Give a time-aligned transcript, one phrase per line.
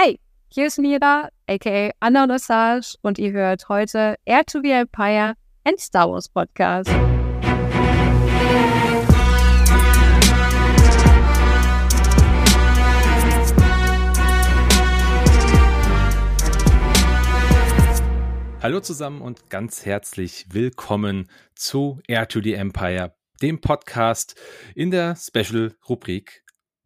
[0.00, 5.34] Hi, hier ist Mira, aka Anna Lassage und ihr hört heute Air to the Empire,
[5.64, 6.88] ein Star Wars Podcast.
[18.62, 24.36] Hallo zusammen und ganz herzlich willkommen zu Air to the Empire, dem Podcast
[24.76, 26.44] in der Special-Rubrik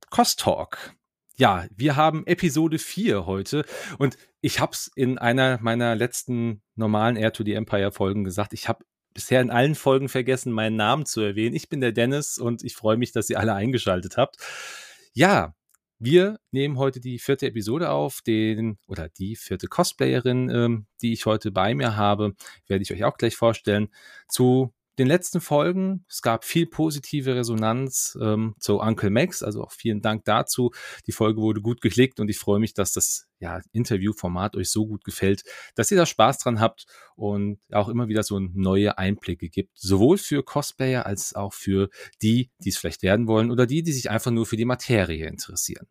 [0.09, 0.95] Cost Talk.
[1.37, 3.65] Ja, wir haben Episode 4 heute
[3.99, 8.53] und ich habe es in einer meiner letzten normalen Air to the Empire Folgen gesagt.
[8.53, 11.57] Ich habe bisher in allen Folgen vergessen, meinen Namen zu erwähnen.
[11.57, 14.37] Ich bin der Dennis und ich freue mich, dass ihr alle eingeschaltet habt.
[15.15, 15.55] Ja,
[15.99, 21.25] wir nehmen heute die vierte Episode auf, den oder die vierte Cosplayerin, ähm, die ich
[21.25, 22.35] heute bei mir habe,
[22.67, 23.89] werde ich euch auch gleich vorstellen.
[24.29, 26.05] Zu den letzten Folgen.
[26.09, 30.71] Es gab viel positive Resonanz ähm, zu Uncle Max, also auch vielen Dank dazu.
[31.07, 34.87] Die Folge wurde gut geklickt und ich freue mich, dass das ja, Interviewformat euch so
[34.87, 35.43] gut gefällt,
[35.75, 40.19] dass ihr da Spaß dran habt und auch immer wieder so neue Einblicke gibt, sowohl
[40.19, 41.89] für Cosplayer als auch für
[42.21, 45.27] die, die es vielleicht werden wollen oder die, die sich einfach nur für die Materie
[45.27, 45.89] interessieren.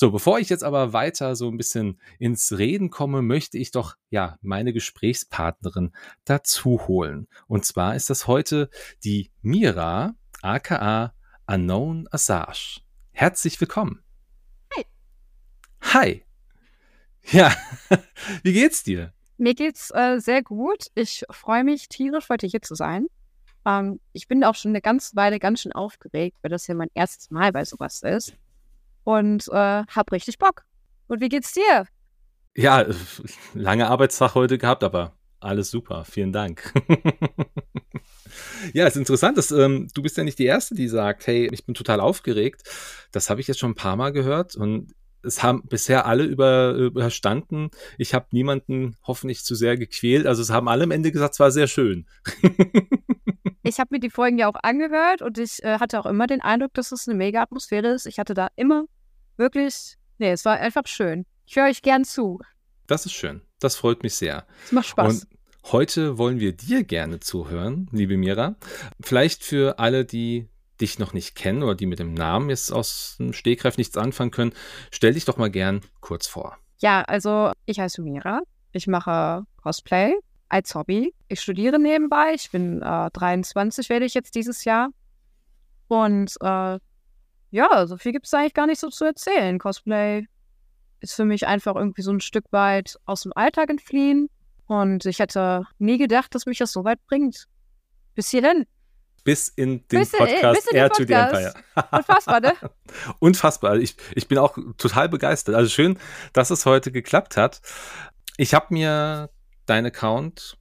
[0.00, 3.96] So, bevor ich jetzt aber weiter so ein bisschen ins Reden komme, möchte ich doch
[4.10, 5.90] ja meine Gesprächspartnerin
[6.24, 7.26] dazu holen.
[7.48, 8.70] Und zwar ist das heute
[9.02, 11.14] die Mira, aka
[11.48, 12.78] Unknown Assange.
[13.10, 14.04] Herzlich willkommen.
[14.76, 14.84] Hi.
[15.80, 16.24] Hi.
[17.32, 17.52] Ja,
[18.44, 19.12] wie geht's dir?
[19.36, 20.92] Mir geht's äh, sehr gut.
[20.94, 23.08] Ich freue mich tierisch, heute hier zu sein.
[23.66, 26.90] Ähm, ich bin auch schon eine ganze Weile ganz schön aufgeregt, weil das ja mein
[26.94, 28.36] erstes Mal bei sowas ist
[29.08, 30.64] und äh, hab richtig Bock.
[31.06, 31.86] Und wie geht's dir?
[32.54, 32.84] Ja,
[33.54, 36.04] lange Arbeitstag heute gehabt, aber alles super.
[36.04, 36.74] Vielen Dank.
[38.74, 41.64] ja, ist interessant, dass ähm, du bist ja nicht die Erste, die sagt, hey, ich
[41.64, 42.64] bin total aufgeregt.
[43.10, 44.92] Das habe ich jetzt schon ein paar Mal gehört und
[45.22, 47.70] es haben bisher alle über, überstanden.
[47.96, 50.26] Ich habe niemanden hoffentlich zu sehr gequält.
[50.26, 52.06] Also es haben alle am Ende gesagt, es war sehr schön.
[53.62, 56.42] ich habe mir die Folgen ja auch angehört und ich äh, hatte auch immer den
[56.42, 58.04] Eindruck, dass es eine mega Atmosphäre ist.
[58.04, 58.84] Ich hatte da immer
[59.38, 61.24] wirklich, nee, es war einfach schön.
[61.46, 62.40] Ich höre euch gern zu.
[62.86, 63.42] Das ist schön.
[63.60, 64.46] Das freut mich sehr.
[64.64, 65.24] Es macht Spaß.
[65.24, 65.28] Und
[65.72, 68.56] heute wollen wir dir gerne zuhören, liebe Mira.
[69.00, 70.48] Vielleicht für alle, die
[70.80, 74.30] dich noch nicht kennen oder die mit dem Namen jetzt aus dem Stegreif nichts anfangen
[74.30, 74.52] können,
[74.90, 76.56] stell dich doch mal gern kurz vor.
[76.78, 78.42] Ja, also ich heiße Mira.
[78.72, 80.14] Ich mache Cosplay
[80.48, 81.14] als Hobby.
[81.28, 82.32] Ich studiere nebenbei.
[82.34, 84.90] Ich bin äh, 23, werde ich jetzt dieses Jahr.
[85.88, 86.78] Und äh,
[87.50, 89.58] ja, so viel gibt es eigentlich gar nicht so zu erzählen.
[89.58, 90.26] Cosplay
[91.00, 94.28] ist für mich einfach irgendwie so ein Stück weit aus dem Alltag entfliehen.
[94.66, 97.46] Und ich hätte nie gedacht, dass mich das so weit bringt.
[98.14, 98.66] Bis hierhin.
[99.24, 101.54] Bis in den bis Podcast in, Air to the Empire.
[101.92, 102.52] Unfassbar, ne?
[103.18, 103.76] Unfassbar.
[103.76, 105.54] Ich, ich bin auch total begeistert.
[105.54, 105.98] Also schön,
[106.32, 107.60] dass es heute geklappt hat.
[108.36, 109.30] Ich habe mir
[109.66, 110.57] deinen Account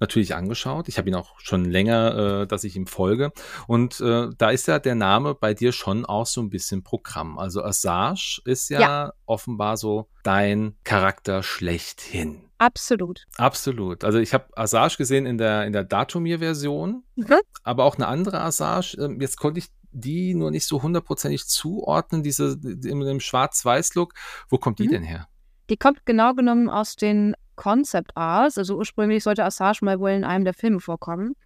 [0.00, 0.88] natürlich angeschaut.
[0.88, 3.32] Ich habe ihn auch schon länger, äh, dass ich ihm folge.
[3.66, 7.38] Und äh, da ist ja der Name bei dir schon auch so ein bisschen Programm.
[7.38, 9.12] Also Assange ist ja, ja.
[9.26, 12.42] offenbar so dein Charakter schlechthin.
[12.58, 13.26] Absolut.
[13.36, 14.04] Absolut.
[14.04, 17.40] Also ich habe Assange gesehen in der, in der Datumir-Version, mhm.
[17.62, 18.96] aber auch eine andere Assange.
[18.98, 24.14] Ähm, jetzt konnte ich die nur nicht so hundertprozentig zuordnen, diese in dem Schwarz-Weiß-Look.
[24.48, 24.90] Wo kommt die mhm.
[24.90, 25.28] denn her?
[25.70, 28.58] Die kommt genau genommen aus den Concept Arts.
[28.58, 31.36] Also ursprünglich sollte Assange mal wohl in einem der Filme vorkommen.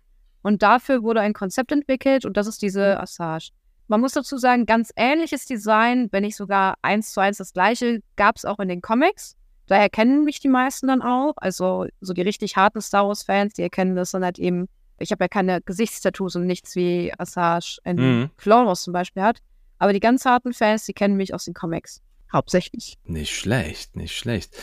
[0.42, 3.48] Und dafür wurde ein Konzept entwickelt und das ist diese Assange.
[3.86, 8.00] Man muss dazu sagen, ganz ähnliches Design, wenn nicht sogar eins zu eins das gleiche,
[8.16, 9.36] gab es auch in den Comics.
[9.66, 11.34] Daher kennen mich die meisten dann auch.
[11.36, 14.68] Also so die richtig harten Star Wars-Fans, die erkennen das dann halt eben.
[14.98, 18.30] Ich habe ja keine Gesichtstattoos und nichts wie Assange in mhm.
[18.38, 19.41] Clone Wars zum Beispiel hat.
[19.78, 22.00] Aber die ganz harten Fans, die kennen mich aus den Comics
[22.34, 22.99] hauptsächlich.
[23.05, 24.55] Nicht schlecht, nicht schlecht.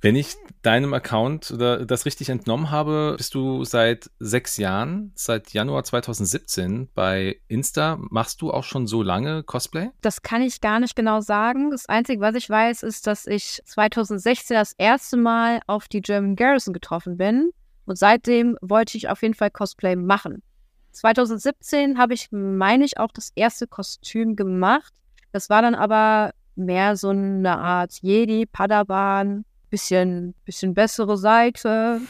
[0.00, 5.52] Wenn ich deinem Account oder das richtig entnommen habe, bist du seit sechs Jahren, seit
[5.52, 7.98] Januar 2017 bei Insta.
[7.98, 9.90] Machst du auch schon so lange Cosplay?
[10.00, 11.72] Das kann ich gar nicht genau sagen.
[11.72, 16.36] Das Einzige, was ich weiß, ist, dass ich 2016 das erste Mal auf die German
[16.36, 17.50] Garrison getroffen bin.
[17.84, 20.42] Und seitdem wollte ich auf jeden Fall Cosplay machen.
[20.92, 24.92] 2017 habe ich, meine ich, auch das erste Kostüm gemacht.
[25.32, 32.00] Das war dann aber mehr so eine Art Jedi, Padawan, bisschen, bisschen bessere Seite.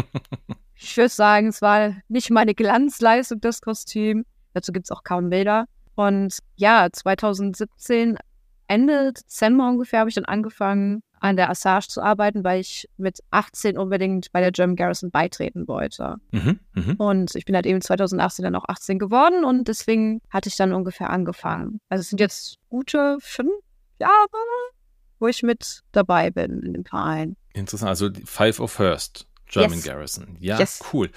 [0.76, 4.24] ich würde sagen, es war nicht meine Glanzleistung, das Kostüm.
[4.54, 5.66] Dazu gibt es auch kaum Bilder.
[5.94, 8.18] Und ja, 2017,
[8.66, 13.20] Ende Dezember ungefähr, habe ich dann angefangen, an der Assage zu arbeiten, weil ich mit
[13.30, 16.16] 18 unbedingt bei der German Garrison beitreten wollte.
[16.32, 16.94] Mhm, mh.
[16.98, 20.72] Und ich bin halt eben 2018 dann auch 18 geworden und deswegen hatte ich dann
[20.72, 21.80] ungefähr angefangen.
[21.88, 23.52] Also es sind jetzt gute fünf
[24.02, 24.72] Jahre,
[25.18, 27.36] wo ich mit dabei bin in dem Verein.
[27.54, 29.26] Interessant, also Five of First.
[29.52, 29.84] German yes.
[29.84, 30.36] Garrison.
[30.40, 30.82] Ja, yes.
[30.92, 31.10] cool.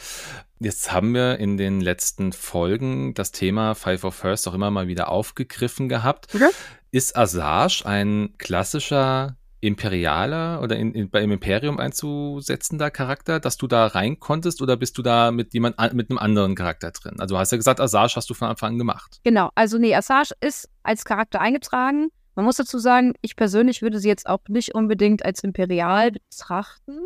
[0.59, 4.87] Jetzt haben wir in den letzten Folgen das Thema Five of First auch immer mal
[4.87, 6.35] wieder aufgegriffen gehabt.
[6.35, 6.49] Okay.
[6.91, 13.87] Ist Asage ein klassischer imperialer oder in, in, beim Imperium einzusetzender Charakter, dass du da
[13.87, 17.19] rein konntest oder bist du da mit jemand mit einem anderen Charakter drin?
[17.19, 19.19] Also du hast ja gesagt, Asage hast du von Anfang an gemacht.
[19.23, 22.09] Genau, also nee, Asage ist als Charakter eingetragen.
[22.35, 26.99] Man muss dazu sagen, ich persönlich würde sie jetzt auch nicht unbedingt als imperial betrachten,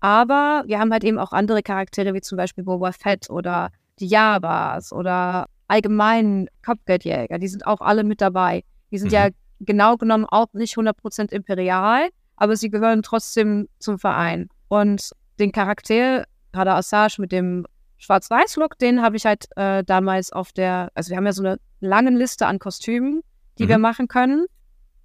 [0.00, 4.06] aber wir haben halt eben auch andere Charaktere wie zum Beispiel Boba Fett oder die
[4.06, 8.64] Javas oder allgemein Kopfgeldjäger, die sind auch alle mit dabei.
[8.90, 9.14] Die sind mhm.
[9.14, 9.28] ja
[9.60, 14.48] genau genommen auch nicht 100% imperial, aber sie gehören trotzdem zum Verein.
[14.68, 17.66] Und den Charakter, gerade Assange mit dem
[17.98, 21.58] Schwarz-Weiß-Look, den habe ich halt äh, damals auf der, also wir haben ja so eine
[21.80, 23.22] lange Liste an Kostümen,
[23.58, 23.68] die mhm.
[23.68, 24.46] wir machen können.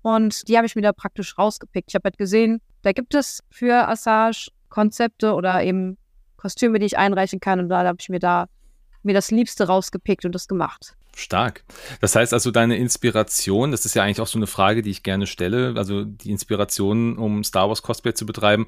[0.02, 1.90] Und die habe ich mir da praktisch rausgepickt.
[1.90, 5.98] Ich habe halt gesehen, da gibt es für Assange Konzepte oder eben
[6.38, 7.60] Kostüme, die ich einreichen kann.
[7.60, 8.48] Und da habe ich mir da
[9.04, 10.97] mir das Liebste rausgepickt und das gemacht.
[11.18, 11.64] Stark.
[12.02, 15.04] Das heißt also, deine Inspiration, das ist ja eigentlich auch so eine Frage, die ich
[15.04, 18.68] gerne stelle, also die Inspiration, um Star Wars Cosplay zu betreiben,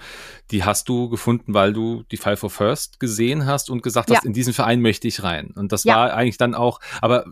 [0.51, 4.18] die hast du gefunden, weil du die Five for First gesehen hast und gesagt ja.
[4.18, 5.51] hast, in diesen Verein möchte ich rein.
[5.56, 5.96] Und das ja.
[5.96, 7.25] war eigentlich dann auch, aber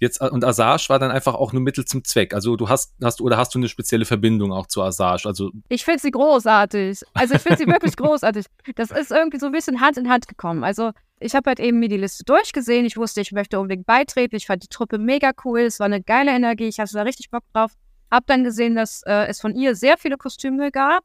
[0.00, 2.34] jetzt, und Asage war dann einfach auch nur Mittel zum Zweck.
[2.34, 5.26] Also du hast, hast, oder hast du eine spezielle Verbindung auch zu Asage?
[5.26, 7.02] Also ich finde sie großartig.
[7.14, 8.46] Also ich finde sie wirklich großartig.
[8.74, 10.64] Das ist irgendwie so ein bisschen Hand in Hand gekommen.
[10.64, 12.86] Also ich habe halt eben mir die Liste durchgesehen.
[12.86, 14.36] Ich wusste, ich möchte unbedingt beitreten.
[14.36, 15.60] Ich fand die Truppe mega cool.
[15.60, 16.68] Es war eine geile Energie.
[16.68, 17.72] Ich hatte da richtig Bock drauf.
[18.10, 21.02] Hab dann gesehen, dass äh, es von ihr sehr viele Kostüme gab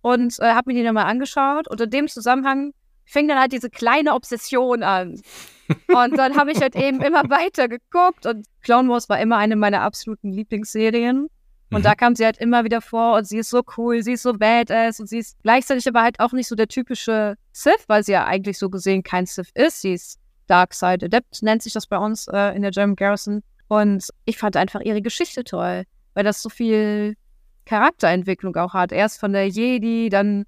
[0.00, 1.68] und äh, habe mir die dann mal angeschaut.
[1.68, 2.72] Und in dem Zusammenhang
[3.04, 5.20] fing dann halt diese kleine Obsession an.
[5.88, 9.56] Und dann habe ich halt eben immer weiter geguckt und Clone Wars war immer eine
[9.56, 11.28] meiner absoluten Lieblingsserien.
[11.70, 11.82] Und mhm.
[11.82, 14.32] da kam sie halt immer wieder vor und sie ist so cool, sie ist so
[14.32, 18.12] badass und sie ist gleichzeitig aber halt auch nicht so der typische Sith, weil sie
[18.12, 19.82] ja eigentlich so gesehen kein Sith ist.
[19.82, 23.42] Sie ist Dark Side Adept, nennt sich das bei uns äh, in der German Garrison.
[23.66, 25.82] Und ich fand einfach ihre Geschichte toll,
[26.14, 27.16] weil das so viel
[27.66, 28.92] Charakterentwicklung auch hat.
[28.92, 30.44] Erst von der Jedi, dann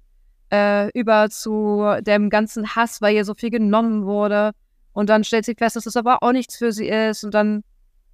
[0.51, 4.51] äh, über zu dem ganzen Hass, weil ihr so viel genommen wurde.
[4.93, 7.25] Und dann stellt sie fest, dass es das aber auch nichts für sie ist.
[7.25, 7.63] Und dann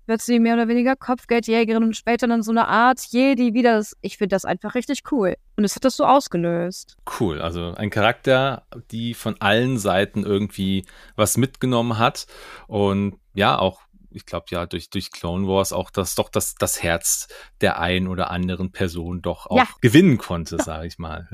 [0.08, 3.84] wird sie mehr oder weniger Kopfgeldjägerin und später dann so eine Art Jedi wieder.
[4.02, 5.36] Ich finde das einfach richtig cool.
[5.56, 6.98] Und es hat das so ausgelöst.
[7.20, 12.28] Cool, also ein Charakter, die von allen Seiten irgendwie was mitgenommen hat
[12.68, 13.82] und ja, auch
[14.18, 17.28] ich glaube ja, durch, durch Clone Wars auch das doch das, das Herz
[17.62, 19.68] der ein oder anderen Person doch auch ja.
[19.82, 21.30] gewinnen konnte, sage ich mal.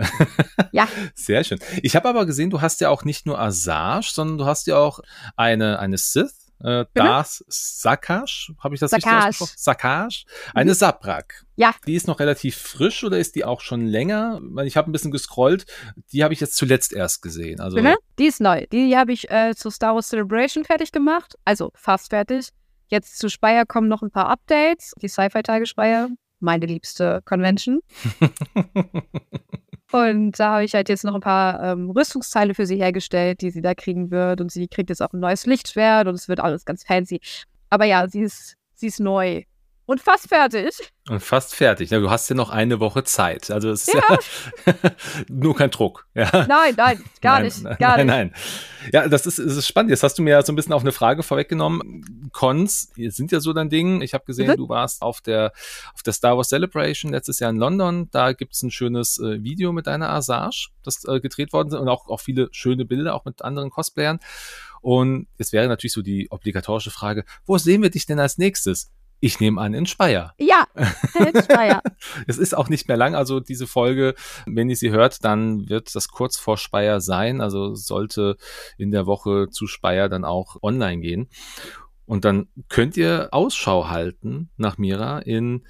[0.71, 0.87] ja.
[1.15, 1.59] Sehr schön.
[1.81, 4.77] Ich habe aber gesehen, du hast ja auch nicht nur Asajj, sondern du hast ja
[4.77, 4.99] auch
[5.35, 9.06] eine, eine Sith äh, Das Sakash, habe ich das Sakash.
[9.06, 9.54] richtig ausgesprochen?
[9.57, 10.25] Sakash.
[10.54, 10.75] Eine mhm.
[10.75, 11.45] Sabrak.
[11.56, 11.75] Ja.
[11.86, 14.42] Die ist noch relativ frisch oder ist die auch schon länger?
[14.63, 15.65] Ich habe ein bisschen gescrollt.
[16.12, 17.60] Die habe ich jetzt zuletzt erst gesehen.
[17.60, 17.95] Also mhm.
[18.18, 18.65] Die ist neu.
[18.71, 21.36] Die habe ich äh, zu Star Wars Celebration fertig gemacht.
[21.45, 22.50] Also fast fertig.
[22.88, 24.94] Jetzt zu Speyer kommen noch ein paar Updates.
[25.01, 27.81] Die Sci-Fi-Tage Speyer, meine liebste Convention.
[29.93, 33.51] Und da habe ich halt jetzt noch ein paar ähm, Rüstungsteile für sie hergestellt, die
[33.51, 34.41] sie da kriegen wird.
[34.41, 37.21] Und sie kriegt jetzt auch ein neues Lichtschwert und es wird alles ganz fancy.
[37.69, 39.43] Aber ja, sie ist, sie ist neu.
[39.85, 40.75] Und fast fertig.
[41.09, 41.89] Und fast fertig.
[41.89, 43.51] Ja, du hast ja noch eine Woche Zeit.
[43.51, 44.18] Also es ist ja,
[44.65, 44.74] ja
[45.27, 46.07] nur kein Druck.
[46.13, 46.46] Ja.
[46.48, 47.63] Nein, nein, gar nein, nicht.
[47.79, 48.07] Gar nein, nicht.
[48.07, 48.34] nein.
[48.93, 49.89] Ja, das ist, das ist spannend.
[49.89, 52.29] Jetzt hast du mir ja so ein bisschen auf eine Frage vorweggenommen.
[52.31, 54.01] Cons sind ja so dein Ding.
[54.01, 54.55] Ich habe gesehen, mhm.
[54.55, 55.51] du warst auf der,
[55.93, 58.10] auf der Star Wars Celebration letztes Jahr in London.
[58.12, 61.75] Da gibt es ein schönes äh, Video mit deiner Asage, das äh, gedreht worden ist
[61.75, 64.19] und auch, auch viele schöne Bilder, auch mit anderen Cosplayern.
[64.79, 68.91] Und jetzt wäre natürlich so die obligatorische Frage, wo sehen wir dich denn als nächstes?
[69.20, 70.34] Ich nehme an, in Speyer.
[70.38, 70.67] Ja,
[71.15, 71.82] in Speyer.
[72.27, 74.15] es ist auch nicht mehr lang, also diese Folge,
[74.46, 78.38] wenn ihr sie hört, dann wird das kurz vor Speyer sein, also sollte
[78.77, 81.29] in der Woche zu Speyer dann auch online gehen.
[82.05, 85.65] Und dann könnt ihr Ausschau halten nach Mira in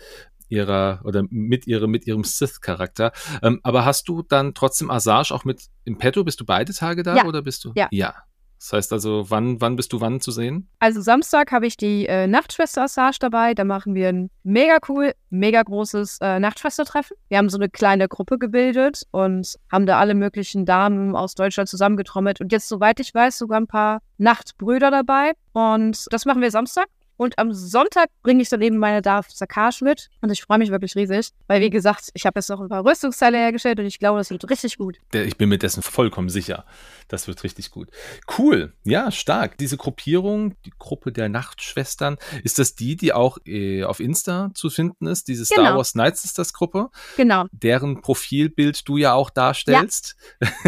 [0.50, 3.12] ihrer oder mit ihrem mit ihrem Sith-Charakter.
[3.42, 6.24] Ähm, aber hast du dann trotzdem Asage auch mit im Petto?
[6.24, 7.26] Bist du beide Tage da ja.
[7.26, 7.74] oder bist du?
[7.76, 7.88] Ja.
[7.92, 8.16] ja.
[8.64, 10.70] Das heißt also, wann, wann bist du wann zu sehen?
[10.80, 13.54] Also Samstag habe ich die äh, Nachtschwester Assage dabei.
[13.54, 17.18] Da machen wir ein mega cool, mega großes äh, Nachtschwestertreffen.
[17.28, 21.68] Wir haben so eine kleine Gruppe gebildet und haben da alle möglichen Damen aus Deutschland
[21.68, 22.40] zusammengetrommelt.
[22.40, 25.34] Und jetzt, soweit ich weiß, sogar ein paar Nachtbrüder dabei.
[25.52, 26.88] Und das machen wir Samstag.
[27.18, 30.10] Und am Sonntag bringe ich dann eben meine Darth Sakash mit.
[30.22, 32.86] Und ich freue mich wirklich riesig, weil wie gesagt, ich habe jetzt noch ein paar
[32.86, 34.98] Rüstungsteile hergestellt und ich glaube, das wird richtig gut.
[35.14, 36.66] Ich bin mir dessen vollkommen sicher.
[37.08, 37.90] Das wird richtig gut.
[38.38, 38.74] Cool.
[38.84, 39.58] Ja, stark.
[39.58, 44.70] Diese Gruppierung, die Gruppe der Nachtschwestern, ist das die, die auch äh, auf Insta zu
[44.70, 45.28] finden ist?
[45.28, 45.78] Diese Star Genau.
[45.78, 46.90] Wars Knights ist das Gruppe?
[47.18, 47.46] Genau.
[47.52, 50.16] Deren Profilbild du ja auch darstellst.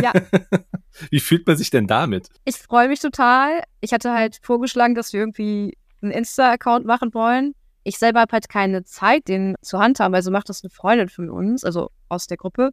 [0.01, 0.13] Ja.
[1.09, 2.29] Wie fühlt man sich denn damit?
[2.45, 3.63] Ich freue mich total.
[3.81, 7.53] Ich hatte halt vorgeschlagen, dass wir irgendwie einen Insta-Account machen wollen.
[7.83, 10.15] Ich selber habe halt keine Zeit, den zu handhaben.
[10.15, 12.71] Also macht das eine Freundin von uns, also aus der Gruppe.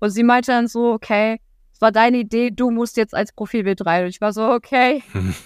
[0.00, 1.40] Und sie meinte dann so, okay,
[1.72, 4.04] es war deine Idee, du musst jetzt als Profilbild rein.
[4.04, 5.02] Und ich war so, okay,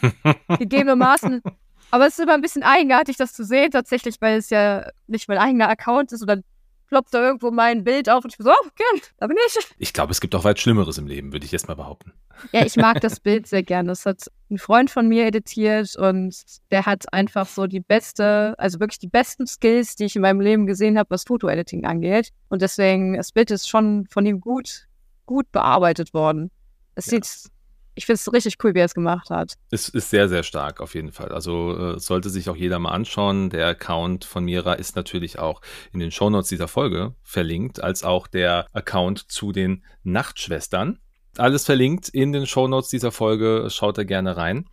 [0.59, 1.43] gegebenermaßen.
[1.91, 5.29] Aber es ist immer ein bisschen eigenartig, das zu sehen, tatsächlich, weil es ja nicht
[5.29, 6.23] mein eigener Account ist.
[6.23, 6.43] Und dann
[6.89, 9.59] ploppt da irgendwo mein Bild auf und ich bin so, oh, okay, da bin ich.
[9.79, 12.13] Ich glaube, es gibt auch weit Schlimmeres im Leben, würde ich jetzt mal behaupten.
[12.53, 13.87] Ja, ich mag das Bild sehr gern.
[13.87, 16.35] Das hat ein Freund von mir editiert und
[16.71, 20.41] der hat einfach so die beste, also wirklich die besten Skills, die ich in meinem
[20.41, 22.31] Leben gesehen habe, was Fotoediting angeht.
[22.49, 24.87] Und deswegen, das Bild ist schon von ihm gut,
[25.27, 26.51] gut bearbeitet worden.
[26.95, 27.13] Es Ja.
[27.13, 27.51] sieht,
[27.97, 29.55] ich finde es richtig cool, wie er es gemacht hat.
[29.71, 31.31] Es ist sehr, sehr stark auf jeden Fall.
[31.33, 33.51] Also äh, sollte sich auch jeder mal anschauen.
[33.51, 35.61] Der Account von Mira ist natürlich auch
[35.93, 40.99] in den Shownotes dieser Folge verlinkt, als auch der Account zu den Nachtschwestern.
[41.39, 43.69] Alles verlinkt in den Shownotes dieser Folge.
[43.71, 44.67] Schaut da gerne rein.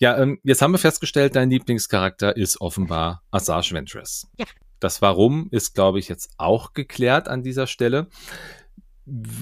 [0.00, 4.26] Ja, ähm, jetzt haben wir festgestellt, dein Lieblingscharakter ist offenbar Asajj Ventress.
[4.38, 4.46] Ja.
[4.80, 8.08] Das Warum ist, glaube ich, jetzt auch geklärt an dieser Stelle.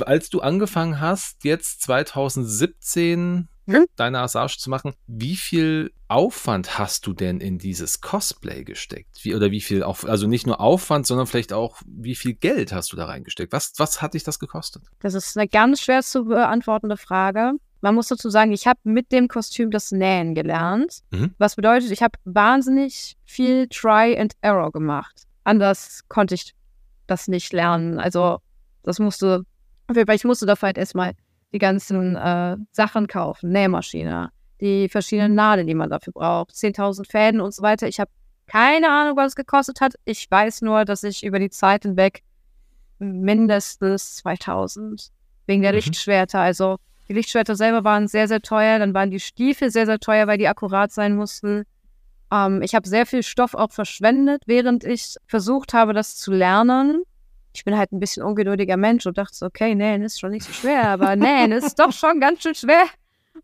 [0.01, 3.87] Als du angefangen hast, jetzt 2017 Hm?
[3.95, 9.21] deine Asajj zu machen, wie viel Aufwand hast du denn in dieses Cosplay gesteckt?
[9.23, 12.73] Wie, oder wie viel, auf, also nicht nur Aufwand, sondern vielleicht auch, wie viel Geld
[12.73, 13.53] hast du da reingesteckt?
[13.53, 14.83] Was, was hat dich das gekostet?
[15.01, 17.53] Das ist eine ganz schwer zu beantwortende Frage.
[17.81, 21.01] Man muss dazu sagen, ich habe mit dem Kostüm das Nähen gelernt.
[21.11, 21.35] Mhm.
[21.39, 25.23] Was bedeutet, ich habe wahnsinnig viel Try and Error gemacht.
[25.45, 26.55] Anders konnte ich
[27.07, 27.99] das nicht lernen.
[27.99, 28.39] Also
[28.83, 29.45] das musste,
[29.89, 31.13] weil ich musste dafür halt erstmal
[31.53, 34.31] die ganzen äh, Sachen kaufen, Nähmaschine,
[34.61, 37.89] die verschiedenen Nadeln, die man dafür braucht, 10.000 Fäden und so weiter.
[37.89, 38.11] Ich habe
[38.47, 39.95] keine Ahnung, was es gekostet hat.
[40.05, 42.23] Ich weiß nur, dass ich über die Zeit hinweg
[42.99, 45.09] mindestens 2000
[45.47, 45.77] wegen der Mhm.
[45.77, 46.41] Lichtschwerter.
[46.41, 46.77] Also
[47.09, 48.79] die Lichtschwerter selber waren sehr, sehr teuer.
[48.79, 51.65] Dann waren die Stiefel sehr, sehr teuer, weil die akkurat sein mussten.
[52.33, 57.03] Ähm, ich habe sehr viel Stoff auch verschwendet, während ich versucht habe, das zu lernen.
[57.55, 60.47] Ich bin halt ein bisschen ungeduldiger Mensch und dachte so, okay, nähen ist schon nicht
[60.47, 62.85] so schwer, aber nähen ist doch schon ganz schön schwer.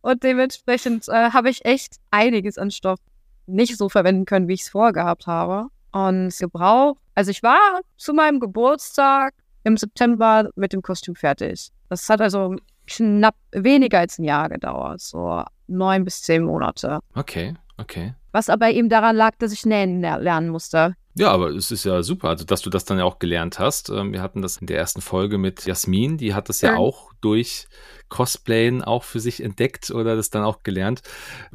[0.01, 2.99] Und dementsprechend äh, habe ich echt einiges an Stoff
[3.47, 5.69] nicht so verwenden können, wie ich es vorgehabt habe.
[5.93, 6.99] Und gebraucht.
[7.15, 9.35] Also ich war zu meinem Geburtstag
[9.65, 11.71] im September mit dem Kostüm fertig.
[11.89, 17.01] Das hat also knapp weniger als ein Jahr gedauert, so neun bis zehn Monate.
[17.15, 18.15] Okay, okay.
[18.33, 20.95] Was aber eben daran lag, dass ich nähen ler- lernen musste.
[21.19, 23.89] Ja, aber es ist ja super, also dass du das dann ja auch gelernt hast.
[23.91, 26.77] Ähm, Wir hatten das in der ersten Folge mit Jasmin, die hat das ja Ja.
[26.77, 27.67] auch durch
[28.09, 31.03] Cosplayen auch für sich entdeckt oder das dann auch gelernt.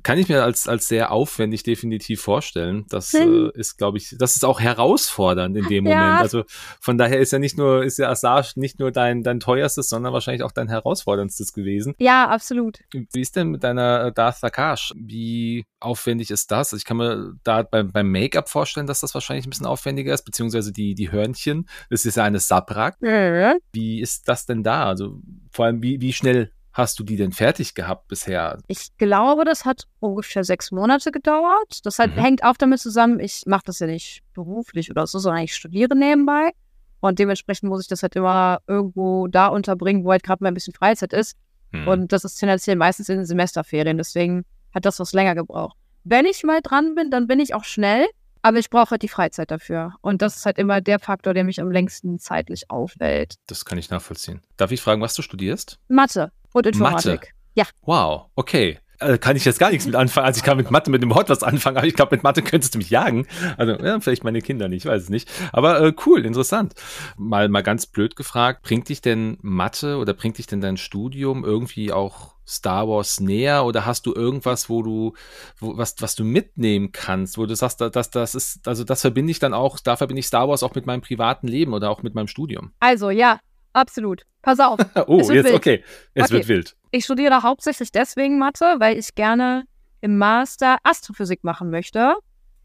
[0.03, 2.85] Kann ich mir als, als sehr aufwendig definitiv vorstellen.
[2.89, 3.51] Das Hm.
[3.55, 5.95] äh, ist, glaube ich, das ist auch herausfordernd in dem Ja.
[5.95, 6.21] Moment.
[6.21, 6.43] Also
[6.79, 10.13] von daher ist ja nicht nur, ist ja Asajj nicht nur dein, dein teuerstes, sondern
[10.13, 11.95] wahrscheinlich auch dein herausforderndstes gewesen.
[11.97, 12.79] Ja, absolut.
[12.91, 14.93] Wie ist denn mit deiner äh, Darth Takash?
[14.95, 16.67] Wie aufwendig ist das?
[16.67, 20.13] Also ich kann mir da beim, beim Make-up vorstellen, dass das wahrscheinlich ein bisschen aufwendiger
[20.13, 21.67] ist, beziehungsweise die, die Hörnchen.
[21.89, 23.01] Das ist ja eine Sabrak.
[23.01, 23.57] Mhm.
[23.73, 24.85] Wie ist das denn da?
[24.85, 25.19] Also
[25.53, 28.57] vor allem, wie, wie schnell hast du die denn fertig gehabt bisher?
[28.67, 31.85] Ich glaube, das hat ungefähr sechs Monate gedauert.
[31.85, 32.21] Das hat, Mhm.
[32.21, 35.95] hängt auch damit zusammen, ich mache das ja nicht beruflich oder so, sondern ich studiere
[35.95, 36.51] nebenbei.
[36.99, 40.53] Und dementsprechend muss ich das halt immer irgendwo da unterbringen, wo halt gerade mal ein
[40.55, 41.37] bisschen Freizeit ist.
[41.71, 41.87] Hm.
[41.87, 43.97] Und das ist tendenziell meistens in den Semesterferien.
[43.97, 45.77] Deswegen hat das was länger gebraucht.
[46.05, 48.07] Wenn ich mal dran bin, dann bin ich auch schnell.
[48.43, 49.95] Aber ich brauche halt die Freizeit dafür.
[50.01, 53.35] Und das ist halt immer der Faktor, der mich am längsten zeitlich aufhält.
[53.47, 54.41] das kann ich nachvollziehen.
[54.57, 55.79] Darf ich fragen, was du studierst?
[55.87, 57.33] Mathe und Informatik.
[57.81, 58.79] Wow, okay.
[58.99, 60.25] Äh, kann ich jetzt gar nichts mit anfangen.
[60.27, 62.41] Also ich kann mit Mathe mit dem Hort was anfangen, aber ich glaube, mit Mathe
[62.41, 63.27] könntest du mich jagen.
[63.57, 65.29] Also ja, vielleicht meine Kinder nicht, ich weiß es nicht.
[65.51, 66.73] Aber äh, cool, interessant.
[67.17, 71.43] Mal, mal ganz blöd gefragt, bringt dich denn Mathe oder bringt dich denn dein Studium
[71.43, 75.13] irgendwie auch Star Wars näher oder hast du irgendwas, wo du,
[75.59, 79.31] wo, was, was du mitnehmen kannst, wo du sagst, das, das ist, also das verbinde
[79.31, 82.03] ich dann auch, da verbinde ich Star Wars auch mit meinem privaten Leben oder auch
[82.03, 82.73] mit meinem Studium.
[82.79, 83.39] Also ja,
[83.73, 84.23] absolut.
[84.41, 84.79] Pass auf.
[85.07, 85.53] Oh, jetzt wild.
[85.55, 85.83] okay.
[86.13, 86.33] Es Okay.
[86.33, 86.75] wird wild.
[86.91, 89.63] Ich studiere hauptsächlich deswegen Mathe, weil ich gerne
[90.01, 92.15] im Master Astrophysik machen möchte.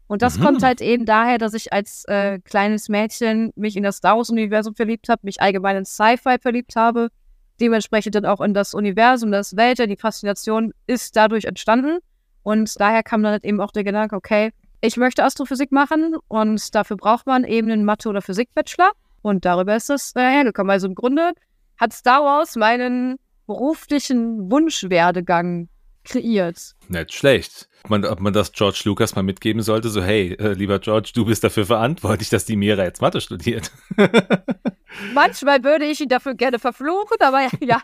[0.07, 0.43] Und das Mhm.
[0.43, 4.75] kommt halt eben daher, dass ich als äh, kleines Mädchen mich in das Star Wars-Universum
[4.75, 7.09] verliebt habe, mich allgemein in Sci-Fi verliebt habe,
[7.59, 11.99] dementsprechend dann auch in das Universum, das Weltall, die Faszination ist dadurch entstanden.
[12.43, 14.51] Und daher kam dann eben auch der Gedanke, okay,
[14.81, 18.91] ich möchte Astrophysik machen und dafür braucht man eben einen Mathe- oder Physik-Bachelor.
[19.21, 20.71] Und darüber ist es äh, hergekommen.
[20.71, 21.33] Also im Grunde
[21.77, 25.67] hat Star Wars meinen beruflichen Wunschwerdegang
[26.05, 26.75] kreiert.
[26.87, 27.67] Nicht schlecht.
[27.83, 31.11] Ob man, ob man das George Lucas mal mitgeben sollte, so hey, äh, lieber George,
[31.13, 33.71] du bist dafür verantwortlich, dass die Mira jetzt Mathe studiert.
[35.13, 37.81] Manchmal würde ich ihn dafür gerne verfluchen, aber ja.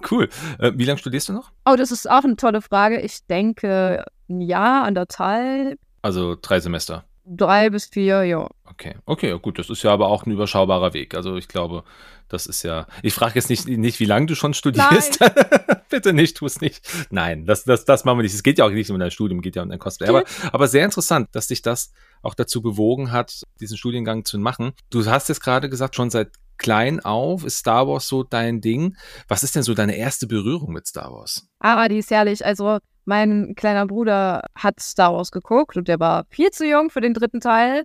[0.10, 0.28] cool.
[0.58, 1.52] Äh, wie lange studierst du noch?
[1.64, 3.00] Oh, das ist auch eine tolle Frage.
[3.00, 5.78] Ich denke ein Jahr, anderthalb.
[6.02, 7.04] Also drei Semester.
[7.24, 8.48] Drei bis vier, ja.
[8.80, 11.14] Okay, okay, gut, das ist ja aber auch ein überschaubarer Weg.
[11.14, 11.84] Also ich glaube,
[12.28, 12.86] das ist ja.
[13.02, 15.18] Ich frage jetzt nicht, nicht, wie lange du schon studierst.
[15.90, 16.80] Bitte nicht, tu es nicht.
[17.10, 18.34] Nein, das, das, das machen wir nicht.
[18.34, 20.08] Es geht ja auch nicht um dein Studium, geht ja um dein Cosplay.
[20.08, 24.72] Aber, aber sehr interessant, dass dich das auch dazu bewogen hat, diesen Studiengang zu machen.
[24.88, 28.96] Du hast jetzt gerade gesagt, schon seit klein auf ist Star Wars so dein Ding.
[29.28, 31.48] Was ist denn so deine erste Berührung mit Star Wars?
[31.58, 32.44] Ah, die ist herrlich.
[32.46, 37.00] Also mein kleiner Bruder hat Star Wars geguckt und der war viel zu jung für
[37.00, 37.84] den dritten Teil.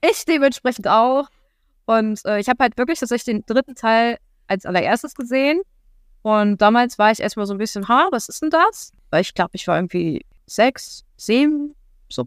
[0.00, 1.28] Ich dementsprechend auch.
[1.86, 5.60] Und äh, ich habe halt wirklich tatsächlich den dritten Teil als allererstes gesehen.
[6.22, 8.92] Und damals war ich erstmal so ein bisschen, ha, was ist denn das?
[9.10, 11.74] Weil ich glaube, ich war irgendwie sechs, sieben,
[12.08, 12.24] so.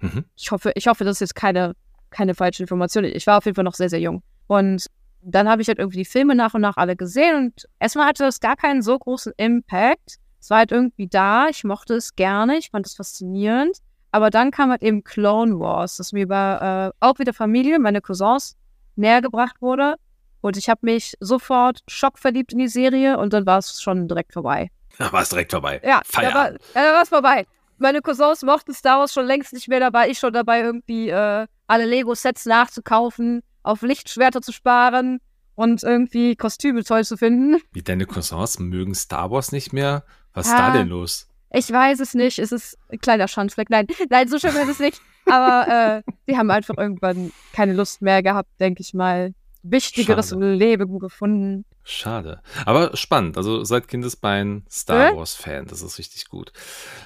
[0.00, 0.24] Mhm.
[0.36, 1.74] Ich hoffe, ich hoffe, das ist jetzt keine,
[2.10, 3.04] keine falsche Information.
[3.04, 4.22] Ich war auf jeden Fall noch sehr, sehr jung.
[4.46, 4.86] Und
[5.22, 8.24] dann habe ich halt irgendwie die Filme nach und nach alle gesehen und erstmal hatte
[8.24, 10.16] das gar keinen so großen Impact.
[10.40, 13.78] Es war halt irgendwie da, ich mochte es gerne, ich fand es faszinierend.
[14.10, 18.00] Aber dann kam halt eben Clone Wars, das mir über äh, auch wieder Familie, meine
[18.00, 18.56] Cousins,
[18.96, 19.96] näher gebracht wurde.
[20.40, 24.32] Und ich habe mich sofort schockverliebt in die Serie und dann war es schon direkt
[24.32, 24.70] vorbei.
[24.98, 25.80] Da war es direkt vorbei.
[25.84, 26.30] Ja, Feier.
[26.30, 27.46] da war, es vorbei.
[27.78, 31.10] Meine Cousins mochten Star Wars schon längst nicht mehr, da war ich schon dabei, irgendwie
[31.10, 35.20] äh, alle Lego-Sets nachzukaufen, auf Lichtschwerter zu sparen
[35.54, 37.60] und irgendwie Kostüme toll zu finden.
[37.72, 40.04] Wie deine Cousins mögen Star Wars nicht mehr?
[40.32, 41.28] Was ist da denn los?
[41.52, 42.38] Ich weiß es nicht.
[42.38, 43.70] Es ist ein kleiner Schandfleck.
[43.70, 45.00] Nein, nein, so schön ist es nicht.
[45.26, 49.34] Aber äh, die haben einfach irgendwann keine Lust mehr gehabt, denke ich mal.
[49.62, 50.54] Wichtigeres Schade.
[50.54, 51.64] Leben gefunden.
[51.82, 52.42] Schade.
[52.64, 53.36] Aber spannend.
[53.36, 55.66] Also seit Kindesbein Star Wars-Fan.
[55.66, 56.52] Das ist richtig gut.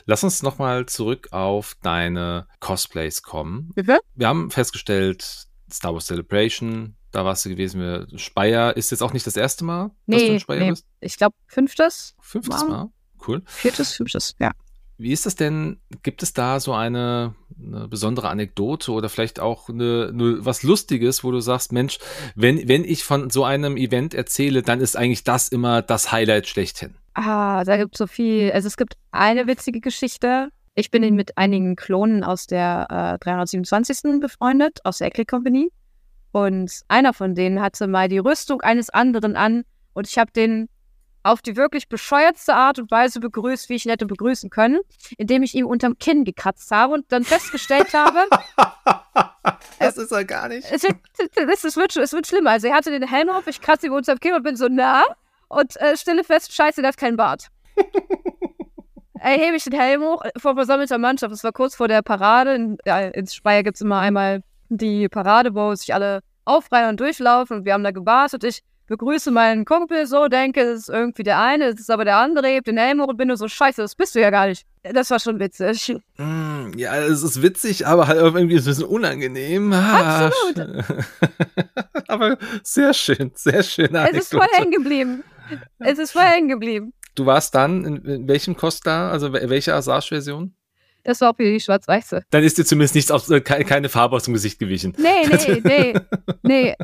[0.06, 3.70] Lass uns nochmal zurück auf deine Cosplays kommen.
[3.74, 4.00] Bitte?
[4.14, 8.06] Wir haben festgestellt, Star Wars Celebration, da warst du gewesen.
[8.18, 10.70] Speyer ist jetzt auch nicht das erste Mal, nee, dass du in Speyer nee.
[10.70, 10.86] bist?
[11.00, 12.14] Ich glaube, fünftes.
[12.20, 12.68] Fünftes Mal.
[12.68, 12.92] Mal?
[13.26, 13.42] Cool.
[13.46, 14.52] Viertes, fünftes, ja.
[14.98, 15.80] Wie ist das denn?
[16.02, 21.24] Gibt es da so eine, eine besondere Anekdote oder vielleicht auch eine, eine, was Lustiges,
[21.24, 21.98] wo du sagst, Mensch,
[22.36, 26.46] wenn, wenn ich von so einem Event erzähle, dann ist eigentlich das immer das Highlight
[26.46, 26.94] schlechthin?
[27.14, 28.52] Ah, da gibt es so viel.
[28.52, 30.50] Also es gibt eine witzige Geschichte.
[30.74, 34.20] Ich bin mit einigen Klonen aus der äh, 327.
[34.20, 35.70] befreundet, aus der Eclipse Company.
[36.30, 40.68] Und einer von denen hatte mal die Rüstung eines anderen an und ich habe den
[41.22, 44.80] auf die wirklich bescheuertste Art und Weise begrüßt, wie ich ihn hätte begrüßen können,
[45.18, 48.26] indem ich ihm unterm Kinn gekratzt habe und dann festgestellt habe.
[49.78, 50.70] das ist er gar nicht.
[50.70, 52.50] Es wird, es, wird, es wird schlimmer.
[52.50, 55.04] Also er hatte den Helm auf, ich kratze ihm unterm Kinn und bin so nah
[55.48, 57.48] und äh, stelle fest, scheiße, der hat keinen Bart.
[59.20, 61.32] Erhebe ich den Helm hoch vor versammelter Mannschaft.
[61.32, 62.54] Das war kurz vor der Parade.
[62.54, 67.00] In, ja, in Speyer gibt es immer einmal die Parade, wo sich alle aufreihen und
[67.00, 68.42] durchlaufen und wir haben da gewartet.
[68.42, 72.18] Ich begrüße meinen Kumpel so, denke, es ist irgendwie der eine, es ist aber der
[72.18, 74.46] andere, hebt den Helm hoch und bin nur so, scheiße, das bist du ja gar
[74.46, 74.66] nicht.
[74.82, 75.96] Das war schon witzig.
[76.18, 79.72] Mm, ja, es ist witzig, aber halt irgendwie ist es ein bisschen unangenehm.
[79.72, 80.84] Ah, Absolut.
[82.08, 83.94] aber sehr schön, sehr schön.
[83.94, 85.24] Es ist voll hängen geblieben.
[85.78, 86.92] Es ist voll hängen geblieben.
[87.14, 89.10] Du warst dann in, in welchem Kost da?
[89.10, 90.54] Also welche Asage-Version?
[91.04, 92.24] Das war auch die schwarz-weiße.
[92.30, 94.94] Dann ist dir zumindest nichts auf, keine Farbe aus dem Gesicht gewichen.
[94.98, 95.94] Nee, nee, nee,
[96.42, 96.76] nee.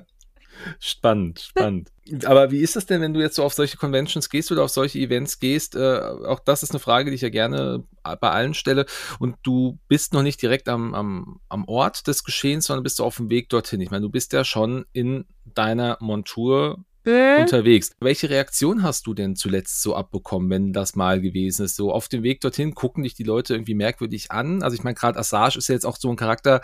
[0.80, 1.90] Spannend, spannend.
[2.24, 4.70] Aber wie ist das denn, wenn du jetzt so auf solche Conventions gehst oder auf
[4.70, 5.74] solche Events gehst?
[5.74, 8.86] Äh, auch das ist eine Frage, die ich ja gerne bei allen stelle.
[9.18, 13.04] Und du bist noch nicht direkt am, am, am Ort des Geschehens, sondern bist du
[13.04, 13.80] auf dem Weg dorthin.
[13.80, 17.40] Ich meine, du bist ja schon in deiner Montur äh?
[17.40, 17.92] unterwegs.
[18.00, 21.76] Welche Reaktion hast du denn zuletzt so abbekommen, wenn das mal gewesen ist?
[21.76, 24.62] So auf dem Weg dorthin gucken dich die Leute irgendwie merkwürdig an.
[24.62, 26.60] Also ich meine, gerade Assage ist ja jetzt auch so ein Charakter,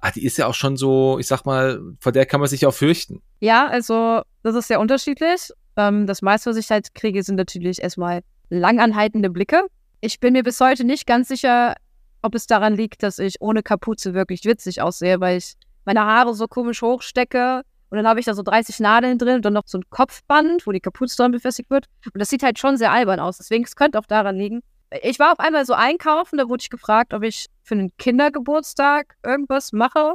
[0.00, 2.66] ah, die ist ja auch schon so, ich sag mal, vor der kann man sich
[2.66, 3.22] auch fürchten.
[3.40, 5.50] Ja, also das ist sehr unterschiedlich.
[5.76, 9.62] Ähm, das meiste, was ich halt kriege, sind natürlich erstmal langanhaltende Blicke.
[10.00, 11.74] Ich bin mir bis heute nicht ganz sicher,
[12.22, 16.34] ob es daran liegt, dass ich ohne Kapuze wirklich witzig aussehe, weil ich meine Haare
[16.34, 19.66] so komisch hochstecke und dann habe ich da so 30 Nadeln drin und dann noch
[19.66, 21.86] so ein Kopfband, wo die Kapuze dran befestigt wird.
[22.12, 23.38] Und das sieht halt schon sehr albern aus.
[23.38, 24.60] Deswegen, es könnte auch daran liegen.
[25.02, 29.14] Ich war auf einmal so einkaufen, da wurde ich gefragt, ob ich für einen Kindergeburtstag
[29.24, 30.14] irgendwas mache.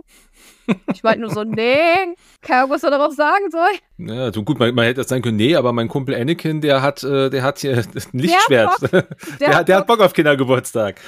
[0.94, 3.70] Ich meinte nur so, nee, keine Ahnung, was er darauf sagen soll.
[3.98, 6.82] Ja, so gut, man, man hätte das sagen können, nee, aber mein Kumpel Anakin, der
[6.82, 7.78] hat, äh, der hat hier
[8.14, 8.72] ein Lichtschwert.
[8.92, 11.00] Der, hat Bock, der, der hat Bock auf Kindergeburtstag.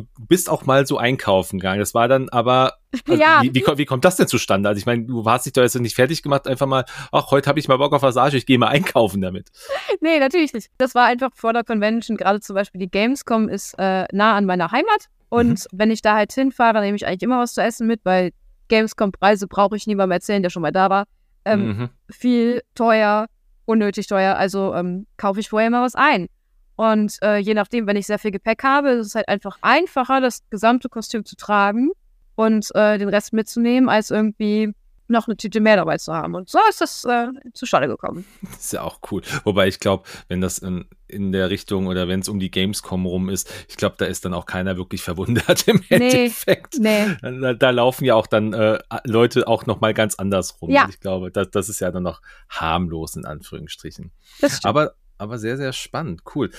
[0.00, 1.80] Du bist auch mal so einkaufen gegangen.
[1.80, 2.74] Das war dann aber,
[3.08, 3.40] also ja.
[3.42, 4.68] wie, wie, wie, kommt das denn zustande?
[4.68, 7.48] Also ich meine, du hast dich doch jetzt nicht fertig gemacht, einfach mal, ach, heute
[7.48, 9.50] habe ich mal Bock auf Massage, ich gehe mal einkaufen damit.
[10.00, 10.68] Nee, natürlich nicht.
[10.78, 14.44] Das war einfach vor der Convention, gerade zum Beispiel die Gamescom ist äh, nah an
[14.44, 15.78] meiner Heimat und mhm.
[15.78, 18.32] wenn ich da halt hinfahre, nehme ich eigentlich immer was zu essen mit, weil
[18.68, 21.04] Gamescom-Preise brauche ich niemandem erzählen, der schon mal da war.
[21.44, 21.88] Ähm, mhm.
[22.10, 23.26] Viel teuer,
[23.64, 26.28] unnötig teuer, also ähm, kaufe ich vorher mal was ein.
[26.76, 30.20] Und äh, je nachdem, wenn ich sehr viel Gepäck habe, ist es halt einfach einfacher,
[30.20, 31.90] das gesamte Kostüm zu tragen
[32.34, 34.72] und äh, den Rest mitzunehmen, als irgendwie
[35.08, 36.34] noch eine Tüte mehr dabei zu haben.
[36.34, 38.24] Und so ist das äh, zustande gekommen.
[38.42, 39.22] Das ist ja auch cool.
[39.44, 43.06] Wobei ich glaube, wenn das in, in der Richtung oder wenn es um die Gamescom
[43.06, 46.78] rum ist, ich glaube, da ist dann auch keiner wirklich verwundert im nee, Endeffekt.
[46.78, 47.16] Nee.
[47.22, 50.70] Da, da, laufen ja auch dann äh, Leute auch noch mal ganz anders rum.
[50.70, 50.88] Ja.
[50.88, 54.10] Ich glaube, das, das ist ja dann noch harmlos in Anführungsstrichen.
[54.40, 54.66] Das stimmt.
[54.66, 56.22] Aber aber sehr, sehr spannend.
[56.34, 56.50] Cool.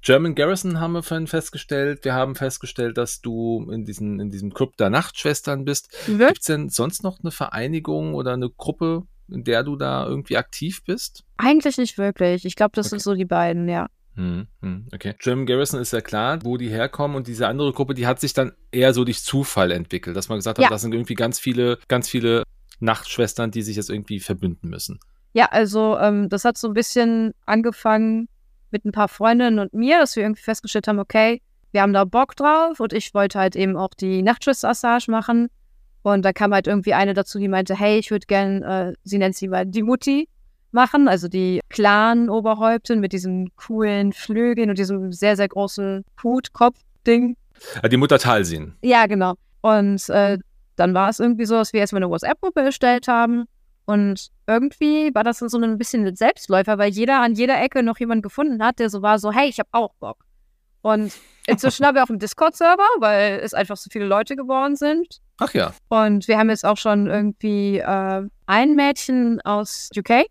[0.00, 2.04] German Garrison haben wir vorhin festgestellt.
[2.04, 5.88] Wir haben festgestellt, dass du in, diesen, in diesem Club der Nachtschwestern bist.
[6.06, 6.18] Mhm.
[6.18, 10.36] Gibt es denn sonst noch eine Vereinigung oder eine Gruppe, in der du da irgendwie
[10.36, 11.24] aktiv bist?
[11.36, 12.44] Eigentlich nicht wirklich.
[12.44, 12.90] Ich glaube, das okay.
[12.90, 13.88] sind so die beiden, ja.
[14.14, 15.14] Hm, hm, okay.
[15.20, 18.32] German Garrison ist ja klar, wo die herkommen und diese andere Gruppe, die hat sich
[18.32, 20.70] dann eher so durch Zufall entwickelt, dass man gesagt hat, ja.
[20.70, 22.42] das sind irgendwie ganz viele, ganz viele
[22.80, 24.98] Nachtschwestern, die sich jetzt irgendwie verbünden müssen.
[25.38, 28.28] Ja, also ähm, das hat so ein bisschen angefangen
[28.72, 32.04] mit ein paar Freundinnen und mir, dass wir irgendwie festgestellt haben, okay, wir haben da
[32.04, 35.46] Bock drauf und ich wollte halt eben auch die Nachtschwester-Assage machen.
[36.02, 39.18] Und da kam halt irgendwie eine dazu, die meinte, hey, ich würde gern, äh, sie
[39.18, 40.28] nennt sie mal die Mutti
[40.72, 47.36] machen, also die Clan-Oberhäuptin mit diesen coolen Flügeln und diesem sehr, sehr großen Hut-Kopf-Ding.
[47.88, 48.74] Die Mutter Talsin.
[48.82, 49.34] Ja, genau.
[49.60, 50.38] Und äh,
[50.74, 53.44] dann war es irgendwie so, dass wir erstmal eine WhatsApp-Gruppe erstellt haben
[53.88, 57.98] und irgendwie war das so ein bisschen ein Selbstläufer, weil jeder an jeder Ecke noch
[57.98, 60.26] jemanden gefunden hat, der so war, so, hey, ich habe auch Bock.
[60.82, 61.10] Und
[61.46, 65.22] inzwischen haben wir auch einen Discord-Server, weil es einfach so viele Leute geworden sind.
[65.38, 65.72] Ach ja.
[65.88, 70.26] Und wir haben jetzt auch schon irgendwie äh, ein Mädchen aus UK.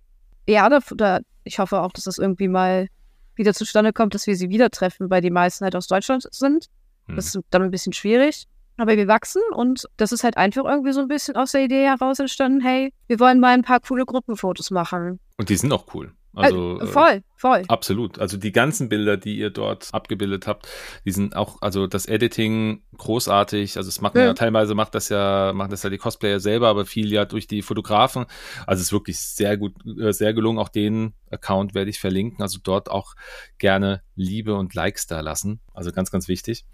[0.47, 2.89] Ja, da, da, ich hoffe auch, dass das irgendwie mal
[3.33, 6.67] wieder zustande kommt, dass wir sie wieder treffen, weil die meisten halt aus Deutschland sind.
[7.07, 7.15] Hm.
[7.15, 8.47] Das ist dann ein bisschen schwierig.
[8.77, 11.85] Aber wir wachsen und das ist halt einfach irgendwie so ein bisschen aus der Idee
[11.85, 15.19] heraus entstanden, hey, wir wollen mal ein paar coole Gruppenfotos machen.
[15.37, 16.11] Und die sind auch cool.
[16.35, 17.63] Also, äh, voll, voll.
[17.67, 18.19] Absolut.
[18.19, 20.67] Also die ganzen Bilder, die ihr dort abgebildet habt,
[21.05, 23.77] die sind auch, also das Editing großartig.
[23.77, 24.25] Also es macht ja.
[24.25, 27.47] ja teilweise macht das ja, machen das ja die Cosplayer selber, aber viel ja durch
[27.47, 28.25] die Fotografen.
[28.65, 30.59] Also es ist wirklich sehr gut, äh, sehr gelungen.
[30.59, 32.41] Auch den Account werde ich verlinken.
[32.41, 33.13] Also dort auch
[33.57, 35.61] gerne Liebe und Likes da lassen.
[35.73, 36.65] Also ganz, ganz wichtig.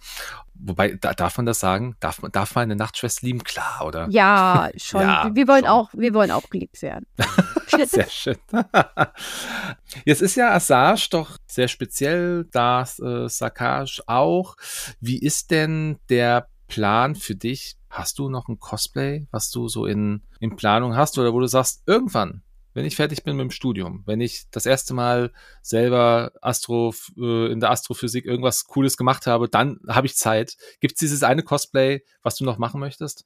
[0.54, 1.98] Wobei, da, darf man das sagen?
[2.00, 3.44] Darf man, darf man eine Nachtschwester lieben?
[3.44, 4.08] Klar, oder?
[4.10, 5.02] Ja, schon.
[5.02, 5.70] Ja, wir wollen schon.
[5.70, 7.06] auch, wir wollen auch geliebt werden.
[7.86, 8.38] sehr schön.
[10.06, 14.56] Jetzt ist ja Assage doch sehr speziell, das äh, Sakage auch.
[15.00, 17.76] Wie ist denn der Plan für dich?
[17.90, 21.48] Hast du noch ein Cosplay, was du so in, in Planung hast oder wo du
[21.48, 22.42] sagst, irgendwann,
[22.74, 27.52] wenn ich fertig bin mit dem Studium, wenn ich das erste Mal selber Astro, äh,
[27.52, 30.58] in der Astrophysik irgendwas Cooles gemacht habe, dann habe ich Zeit.
[30.80, 33.26] Gibt es dieses eine Cosplay, was du noch machen möchtest?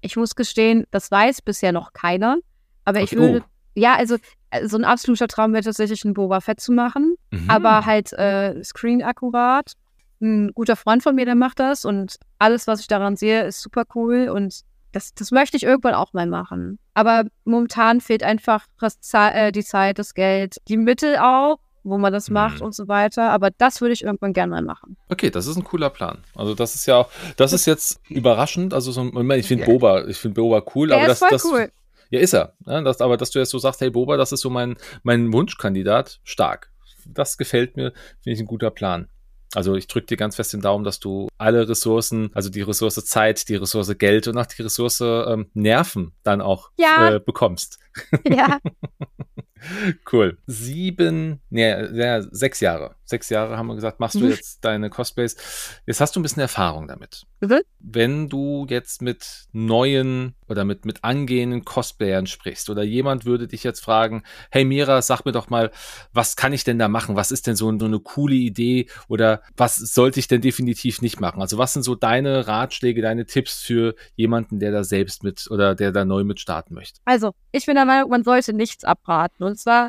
[0.00, 2.38] Ich muss gestehen, das weiß bisher noch keiner.
[2.84, 3.50] Aber okay, ich würde, oh.
[3.74, 4.16] ja, also
[4.64, 7.48] so ein absoluter Traum wäre tatsächlich ein Boba Fett zu machen, mhm.
[7.48, 9.72] aber halt äh, screen akkurat.
[10.20, 13.60] Ein guter Freund von mir, der macht das und alles, was ich daran sehe, ist
[13.60, 16.78] super cool und das, das möchte ich irgendwann auch mal machen.
[16.94, 22.12] Aber momentan fehlt einfach das, äh, die Zeit, das Geld, die Mittel auch, wo man
[22.12, 22.66] das macht mhm.
[22.66, 23.30] und so weiter.
[23.30, 24.96] Aber das würde ich irgendwann gerne mal machen.
[25.10, 26.18] Okay, das ist ein cooler Plan.
[26.34, 28.72] Also das ist ja, das ist jetzt überraschend.
[28.72, 31.44] Also so, ich finde Boba, ich finde Boba cool, der aber ist das, voll das,
[31.44, 31.72] cool.
[32.10, 32.54] Ja, ist er.
[32.66, 35.32] Ja, das, aber dass du jetzt so sagst, hey Boba, das ist so mein, mein
[35.32, 36.70] Wunschkandidat, stark.
[37.06, 39.08] Das gefällt mir, finde ich ein guter Plan.
[39.54, 43.02] Also ich drücke dir ganz fest den Daumen, dass du alle Ressourcen, also die Ressource
[43.06, 47.14] Zeit, die Ressource Geld und auch die Ressource ähm, Nerven dann auch ja.
[47.14, 47.78] äh, bekommst.
[48.28, 48.58] Ja.
[50.12, 50.38] cool.
[50.46, 52.96] Sieben, nee, ja, sechs Jahre.
[53.04, 54.30] Sechs Jahre haben wir gesagt, machst du mhm.
[54.30, 55.80] jetzt deine Cosplays.
[55.86, 57.24] Jetzt hast du ein bisschen Erfahrung damit.
[57.40, 57.60] Mhm.
[57.78, 63.64] Wenn du jetzt mit neuen oder mit, mit angehenden Cosplayern sprichst oder jemand würde dich
[63.64, 65.70] jetzt fragen, hey Mira, sag mir doch mal,
[66.12, 67.16] was kann ich denn da machen?
[67.16, 71.20] Was ist denn so, so eine coole Idee oder was sollte ich denn definitiv nicht
[71.20, 71.40] machen?
[71.40, 75.74] Also was sind so deine Ratschläge, deine Tipps für jemanden, der da selbst mit oder
[75.74, 77.00] der da neu mit starten möchte?
[77.04, 79.44] Also, ich bin der Meinung, man sollte nichts abraten.
[79.44, 79.88] Und zwar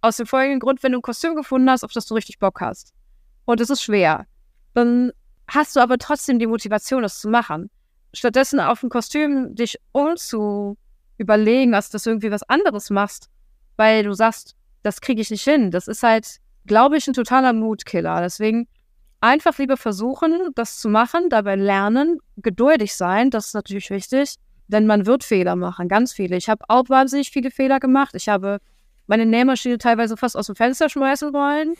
[0.00, 2.60] aus dem folgenden Grund, wenn du ein Kostüm gefunden hast, auf das du richtig Bock
[2.60, 2.92] hast.
[3.44, 4.26] und es ist schwer.
[4.74, 5.12] Dann
[5.48, 7.70] hast du aber trotzdem die Motivation, das zu machen.
[8.18, 10.76] Stattdessen auf ein Kostüm dich umzu
[11.16, 13.28] überlegen, dass du irgendwie was anderes machst,
[13.76, 15.70] weil du sagst, das kriege ich nicht hin.
[15.70, 18.20] Das ist halt, glaube ich, ein totaler Mutkiller.
[18.20, 18.68] Deswegen
[19.20, 24.36] einfach lieber versuchen, das zu machen, dabei lernen, geduldig sein, das ist natürlich wichtig,
[24.68, 26.36] denn man wird Fehler machen, ganz viele.
[26.36, 28.14] Ich habe auch wahnsinnig viele Fehler gemacht.
[28.14, 28.58] Ich habe
[29.06, 31.74] meine Nähmaschine teilweise fast aus dem Fenster schmeißen wollen.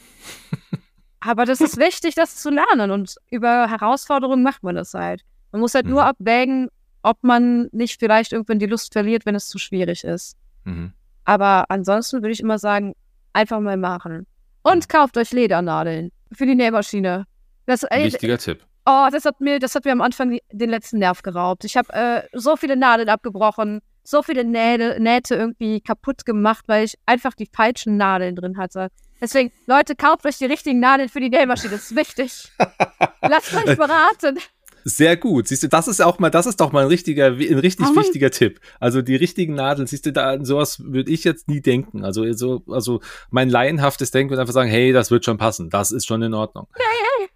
[1.20, 5.22] Aber das ist wichtig, das zu lernen und über Herausforderungen macht man das halt.
[5.52, 5.92] Man muss halt mhm.
[5.92, 6.68] nur abwägen,
[7.02, 10.36] ob man nicht vielleicht irgendwann die Lust verliert, wenn es zu schwierig ist.
[10.64, 10.92] Mhm.
[11.24, 12.94] Aber ansonsten würde ich immer sagen,
[13.32, 14.26] einfach mal machen.
[14.62, 14.88] Und mhm.
[14.88, 17.24] kauft euch Ledernadeln für die Nähmaschine.
[17.66, 18.64] Das, ey, Wichtiger Tipp.
[18.86, 21.64] Oh, das hat mir, das hat mir am Anfang den letzten Nerv geraubt.
[21.64, 26.86] Ich habe äh, so viele Nadeln abgebrochen, so viele Nähte, Nähte irgendwie kaputt gemacht, weil
[26.86, 28.88] ich einfach die falschen Nadeln drin hatte.
[29.20, 31.72] Deswegen, Leute, kauft euch die richtigen Nadeln für die Nähmaschine.
[31.72, 32.50] Das ist wichtig.
[33.20, 34.38] Lasst euch beraten.
[34.84, 35.48] Sehr gut.
[35.48, 37.96] Siehst du, das ist auch mal, das ist doch mal ein richtiger, ein richtig oh
[37.96, 38.60] wichtiger Tipp.
[38.80, 42.04] Also die richtigen Nadeln, siehst du, da sowas würde ich jetzt nie denken.
[42.04, 45.70] Also, so, also mein laienhaftes Denken würde einfach sagen, hey, das wird schon passen.
[45.70, 46.68] Das ist schon in Ordnung.
[46.74, 46.84] Hey,
[47.18, 47.28] hey.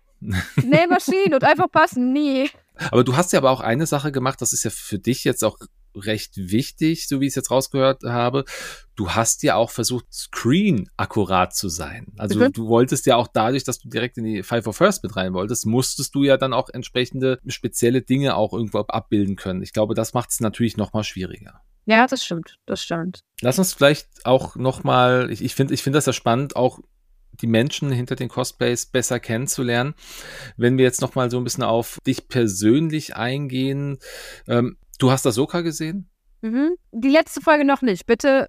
[0.64, 2.50] Nähmaschine und einfach passen, nie.
[2.90, 5.44] Aber du hast ja aber auch eine Sache gemacht, das ist ja für dich jetzt
[5.44, 5.59] auch
[5.94, 8.44] recht wichtig, so wie ich es jetzt rausgehört habe.
[8.94, 12.12] Du hast ja auch versucht, screen akkurat zu sein.
[12.18, 12.52] Also mhm.
[12.52, 15.33] du wolltest ja auch dadurch, dass du direkt in die Five of First mit rein
[15.33, 19.62] wolltest, musstest du ja dann auch entsprechende spezielle Dinge auch irgendwo abbilden können.
[19.62, 21.62] Ich glaube, das macht es natürlich noch mal schwieriger.
[21.85, 23.20] Ja, das stimmt, das stimmt.
[23.40, 26.78] Lass uns vielleicht auch noch mal, ich, ich finde ich finde das ja spannend, auch
[27.40, 29.94] die Menschen hinter den Cosplays besser kennenzulernen.
[30.57, 33.98] Wenn wir jetzt noch mal so ein bisschen auf dich persönlich eingehen,
[34.46, 36.08] ähm, Du hast Ahsoka gesehen?
[36.42, 36.76] Mhm.
[36.92, 38.06] Die letzte Folge noch nicht.
[38.06, 38.48] Bitte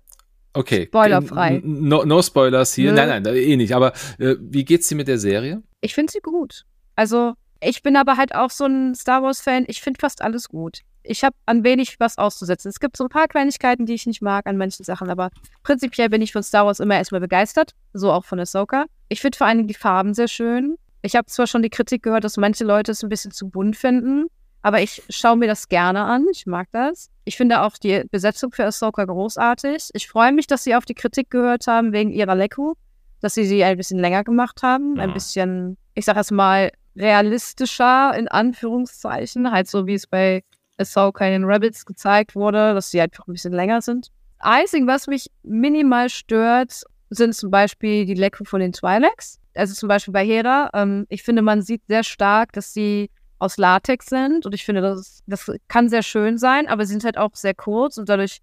[0.54, 0.86] Okay.
[0.86, 1.62] Spoilerfrei.
[1.64, 2.92] No, no Spoilers hier.
[2.92, 2.98] Nö.
[2.98, 3.74] Nein, nein, eh nicht.
[3.74, 5.64] Aber äh, wie geht's dir mit der Serie?
[5.82, 6.66] Ich finde sie gut.
[6.96, 9.66] Also, ich bin aber halt auch so ein Star Wars-Fan.
[9.68, 10.82] Ich finde fast alles gut.
[11.02, 12.70] Ich habe an wenig was auszusetzen.
[12.70, 15.32] Es gibt so ein paar Kleinigkeiten, die ich nicht mag an manchen Sachen, aber
[15.64, 17.72] prinzipiell bin ich von Star Wars immer erstmal begeistert.
[17.94, 18.86] So auch von Ahsoka.
[19.10, 20.76] Ich finde vor allen Dingen die Farben sehr schön.
[21.02, 23.76] Ich habe zwar schon die Kritik gehört, dass manche Leute es ein bisschen zu bunt
[23.76, 24.28] finden.
[24.64, 26.26] Aber ich schaue mir das gerne an.
[26.32, 27.10] Ich mag das.
[27.26, 29.90] Ich finde auch die Besetzung für Ahsoka großartig.
[29.94, 32.74] Ich freue mich, dass sie auf die Kritik gehört haben wegen ihrer Leku,
[33.20, 35.04] dass sie sie ein bisschen länger gemacht haben, ja.
[35.04, 40.44] ein bisschen, ich sag erst mal, realistischer in Anführungszeichen, halt so wie es bei
[40.78, 44.08] Ahsoka in den Rebels gezeigt wurde, dass sie einfach ein bisschen länger sind.
[44.40, 49.40] Einzig, was mich minimal stört, sind zum Beispiel die Leku von den Twi'leks.
[49.56, 50.70] Also zum Beispiel bei Hera.
[50.74, 53.10] Ähm, ich finde, man sieht sehr stark, dass sie
[53.44, 54.46] aus Latex sind.
[54.46, 57.54] Und ich finde, das, das kann sehr schön sein, aber sie sind halt auch sehr
[57.54, 58.40] kurz und dadurch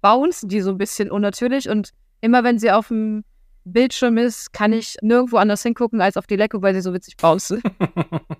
[0.00, 1.68] bouncen die so ein bisschen unnatürlich.
[1.68, 3.24] Und immer wenn sie auf dem
[3.64, 7.16] Bildschirm ist, kann ich nirgendwo anders hingucken als auf die Lecke, weil sie so witzig
[7.16, 7.62] bouncen.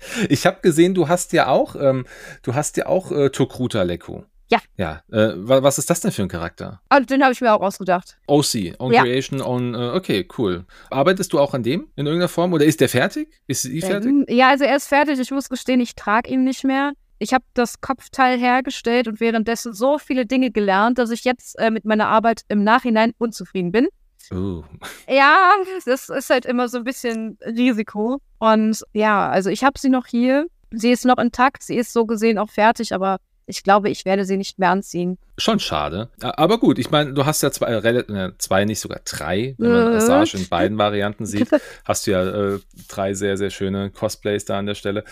[0.28, 2.06] ich habe gesehen, du hast ja auch, ähm,
[2.42, 4.24] du hast ja auch äh, Tokruta Lecko.
[4.50, 4.58] Ja.
[4.76, 5.02] Ja.
[5.12, 6.80] Äh, was ist das denn für ein Charakter?
[6.88, 8.18] Also den habe ich mir auch ausgedacht.
[8.26, 9.02] OC, Own ja.
[9.02, 9.74] Creation, Own.
[9.74, 10.64] Äh, okay, cool.
[10.90, 13.32] Arbeitest du auch an dem in irgendeiner Form oder ist der fertig?
[13.46, 14.10] Ist sie fertig?
[14.10, 15.20] Ähm, ja, also er ist fertig.
[15.20, 16.92] Ich muss gestehen, ich trage ihn nicht mehr.
[17.20, 21.70] Ich habe das Kopfteil hergestellt und währenddessen so viele Dinge gelernt, dass ich jetzt äh,
[21.70, 23.88] mit meiner Arbeit im Nachhinein unzufrieden bin.
[24.32, 24.62] Uh.
[25.08, 25.52] Ja,
[25.84, 28.20] das ist halt immer so ein bisschen Risiko.
[28.38, 30.46] Und ja, also ich habe sie noch hier.
[30.72, 34.24] Sie ist noch intakt, sie ist so gesehen auch fertig, aber ich glaube, ich werde
[34.24, 35.18] sie nicht mehr anziehen.
[35.40, 36.10] Schon schade.
[36.20, 39.94] Aber gut, ich meine, du hast ja zwei, äh, zwei nicht sogar drei, wenn man
[39.94, 41.48] Assage in beiden Varianten sieht,
[41.84, 45.02] hast du ja äh, drei sehr, sehr schöne Cosplays da an der Stelle.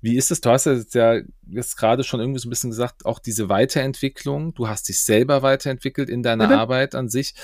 [0.00, 0.40] Wie ist es?
[0.40, 3.50] Du hast ja jetzt, ja jetzt gerade schon irgendwie so ein bisschen gesagt, auch diese
[3.50, 6.54] Weiterentwicklung, du hast dich selber weiterentwickelt in deiner mhm.
[6.54, 7.34] Arbeit an sich.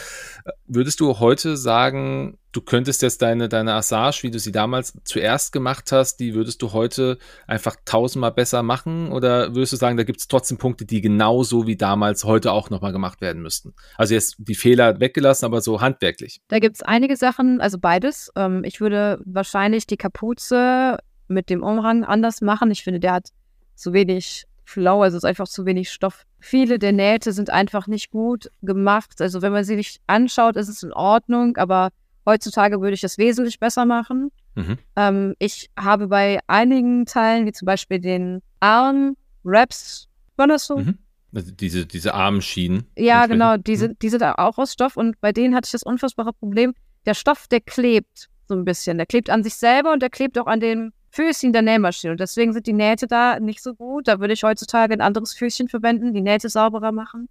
[0.67, 5.53] Würdest du heute sagen, du könntest jetzt deine, deine Assage, wie du sie damals zuerst
[5.53, 9.11] gemacht hast, die würdest du heute einfach tausendmal besser machen?
[9.11, 12.71] Oder würdest du sagen, da gibt es trotzdem Punkte, die genauso wie damals heute auch
[12.71, 13.75] nochmal gemacht werden müssten?
[13.97, 16.41] Also jetzt die Fehler weggelassen, aber so handwerklich.
[16.49, 18.31] Da gibt es einige Sachen, also beides.
[18.37, 22.71] Ähm, ich würde wahrscheinlich die Kapuze mit dem Umhang anders machen.
[22.71, 23.29] Ich finde, der hat
[23.75, 26.25] zu wenig Flow, also es ist einfach zu wenig Stoff.
[26.41, 29.21] Viele der Nähte sind einfach nicht gut gemacht.
[29.21, 31.91] Also wenn man sie nicht anschaut, ist es in Ordnung, aber
[32.25, 34.31] Heutzutage würde ich das wesentlich besser machen.
[34.55, 34.79] Mhm.
[34.97, 40.79] Ähm, ich habe bei einigen Teilen, wie zum Beispiel den Arm Wraps, war das so?
[40.79, 40.99] Mhm.
[41.35, 42.87] Also diese, diese Armschienen.
[42.97, 43.99] Ja, genau, diese, mhm.
[44.01, 46.75] die sind auch aus Stoff und bei denen hatte ich das unfassbare Problem.
[47.07, 48.99] Der Stoff, der klebt so ein bisschen.
[48.99, 52.13] Der klebt an sich selber und der klebt auch an den Füßchen der Nähmaschine.
[52.13, 54.09] Und deswegen sind die Nähte da nicht so gut.
[54.09, 57.29] Da würde ich heutzutage ein anderes Füßchen verwenden, die Nähte sauberer machen.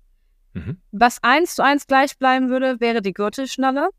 [0.53, 0.77] Mhm.
[0.91, 3.89] Was eins zu eins gleich bleiben würde, wäre die Gürtelschnalle.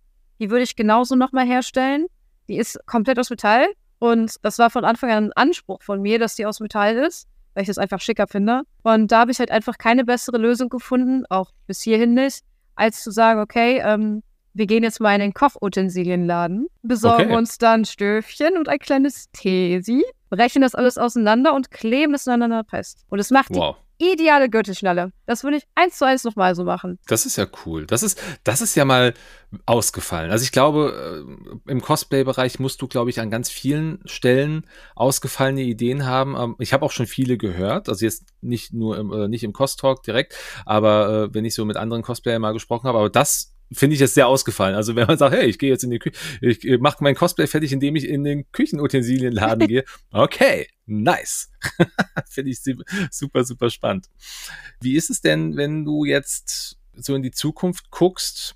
[0.40, 2.06] Die würde ich genauso nochmal herstellen.
[2.48, 3.66] Die ist komplett aus Metall
[3.98, 7.28] und das war von Anfang an ein Anspruch von mir, dass die aus Metall ist,
[7.54, 8.62] weil ich das einfach schicker finde.
[8.82, 12.42] Und da habe ich halt einfach keine bessere Lösung gefunden, auch bis hierhin nicht,
[12.74, 14.22] als zu sagen, okay, ähm,
[14.54, 17.36] wir gehen jetzt mal in den Kochutensilienladen, besorgen okay.
[17.36, 22.64] uns dann Stöfchen und ein kleines Tesi, brechen das alles auseinander und kleben es aneinander
[22.64, 23.04] fest.
[23.08, 23.76] Und es macht wow.
[24.02, 25.12] Ideale Gürtelschnalle.
[25.26, 26.98] Das würde ich eins zu eins nochmal so machen.
[27.06, 27.86] Das ist ja cool.
[27.86, 29.14] Das ist, das ist ja mal
[29.66, 30.30] ausgefallen.
[30.30, 31.24] Also ich glaube,
[31.66, 36.34] äh, im Cosplay-Bereich musst du, glaube ich, an ganz vielen Stellen ausgefallene Ideen haben.
[36.36, 39.52] Ähm, ich habe auch schon viele gehört, also jetzt nicht nur im, äh, nicht im
[39.52, 40.34] Cost-Talk direkt,
[40.66, 44.02] aber äh, wenn ich so mit anderen Cosplayern mal gesprochen habe, aber das finde ich
[44.02, 44.74] es sehr ausgefallen.
[44.74, 47.46] Also wenn man sagt, hey, ich gehe jetzt in die Küche, ich mache mein Cosplay
[47.46, 49.84] fertig, indem ich in den Küchenutensilienladen gehe.
[50.10, 51.50] Okay, nice.
[52.28, 52.60] finde ich
[53.10, 54.08] super, super spannend.
[54.80, 58.54] Wie ist es denn, wenn du jetzt so in die Zukunft guckst?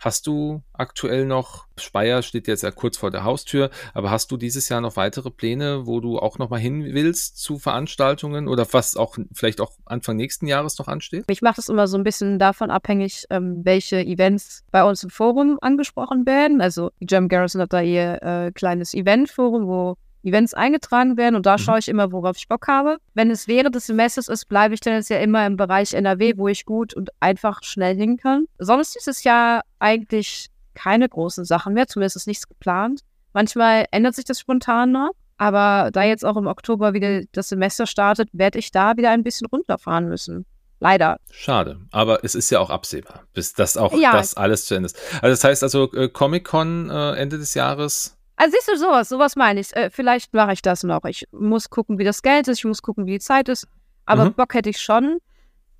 [0.00, 4.36] Hast du aktuell noch, Speyer steht jetzt ja kurz vor der Haustür, aber hast du
[4.36, 8.66] dieses Jahr noch weitere Pläne, wo du auch noch mal hin willst zu Veranstaltungen oder
[8.72, 11.24] was auch vielleicht auch Anfang nächsten Jahres noch ansteht?
[11.28, 15.10] Ich mache das immer so ein bisschen davon abhängig, ähm, welche Events bei uns im
[15.10, 16.60] Forum angesprochen werden.
[16.60, 21.54] Also German Garrison hat da ihr äh, kleines Eventforum, wo Events eingetragen werden und da
[21.54, 21.58] mhm.
[21.58, 22.98] schaue ich immer, worauf ich Bock habe.
[23.14, 26.34] Wenn es während des Semesters ist, bleibe ich dann jetzt ja immer im Bereich NRW,
[26.36, 28.46] wo ich gut und einfach schnell hin kann.
[28.58, 33.00] Sonst dieses Jahr eigentlich keine großen Sachen mehr, zumindest ist nichts geplant.
[33.32, 37.86] Manchmal ändert sich das spontan noch, aber da jetzt auch im Oktober wieder das Semester
[37.86, 40.46] startet, werde ich da wieder ein bisschen runterfahren müssen.
[40.78, 41.18] Leider.
[41.30, 41.80] Schade.
[41.90, 44.12] Aber es ist ja auch absehbar, bis das auch ja.
[44.12, 44.98] das alles zu Ende ist.
[45.22, 49.36] Also das heißt also äh, Comic-Con äh, Ende des Jahres also siehst du sowas, sowas
[49.36, 49.74] meine ich.
[49.74, 51.04] Äh, vielleicht mache ich das noch.
[51.04, 53.66] Ich muss gucken, wie das Geld ist, ich muss gucken, wie die Zeit ist.
[54.04, 54.34] Aber mhm.
[54.34, 55.18] Bock hätte ich schon.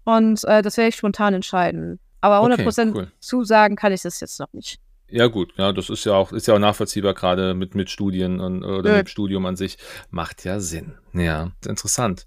[0.05, 2.01] Und äh, das werde ich spontan entscheiden.
[2.21, 3.13] Aber 100% okay, cool.
[3.21, 4.81] zusagen kann ich das jetzt noch nicht.
[5.09, 8.41] Ja, gut, ja, das ist ja auch, ist ja auch nachvollziehbar, gerade mit, mit Studien
[8.41, 8.97] und, oder ja.
[8.99, 9.79] mit Studium an sich.
[10.11, 10.97] Macht ja Sinn.
[11.13, 12.27] Ja, interessant.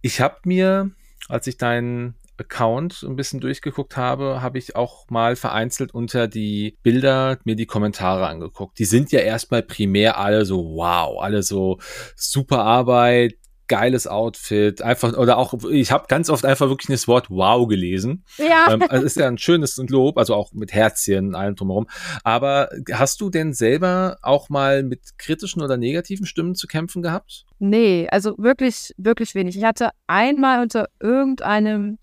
[0.00, 0.90] Ich habe mir,
[1.28, 6.78] als ich deinen Account ein bisschen durchgeguckt habe, habe ich auch mal vereinzelt unter die
[6.82, 8.78] Bilder mir die Kommentare angeguckt.
[8.78, 11.78] Die sind ja erstmal primär alle so wow, alle so
[12.16, 13.34] super Arbeit,
[13.70, 18.24] geiles Outfit, einfach oder auch ich habe ganz oft einfach wirklich das Wort wow gelesen.
[18.36, 18.72] Ja.
[18.72, 21.86] Ähm, also ist ja ein schönes Lob, also auch mit Herzchen allem drumherum.
[22.24, 27.46] Aber hast du denn selber auch mal mit kritischen oder negativen Stimmen zu kämpfen gehabt?
[27.60, 29.56] Nee, also wirklich wirklich wenig.
[29.56, 31.99] Ich hatte einmal unter irgendeinem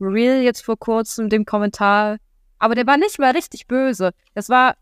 [0.00, 2.18] Real jetzt vor kurzem dem Kommentar,
[2.58, 4.10] aber der war nicht mal richtig böse.
[4.34, 4.74] Das war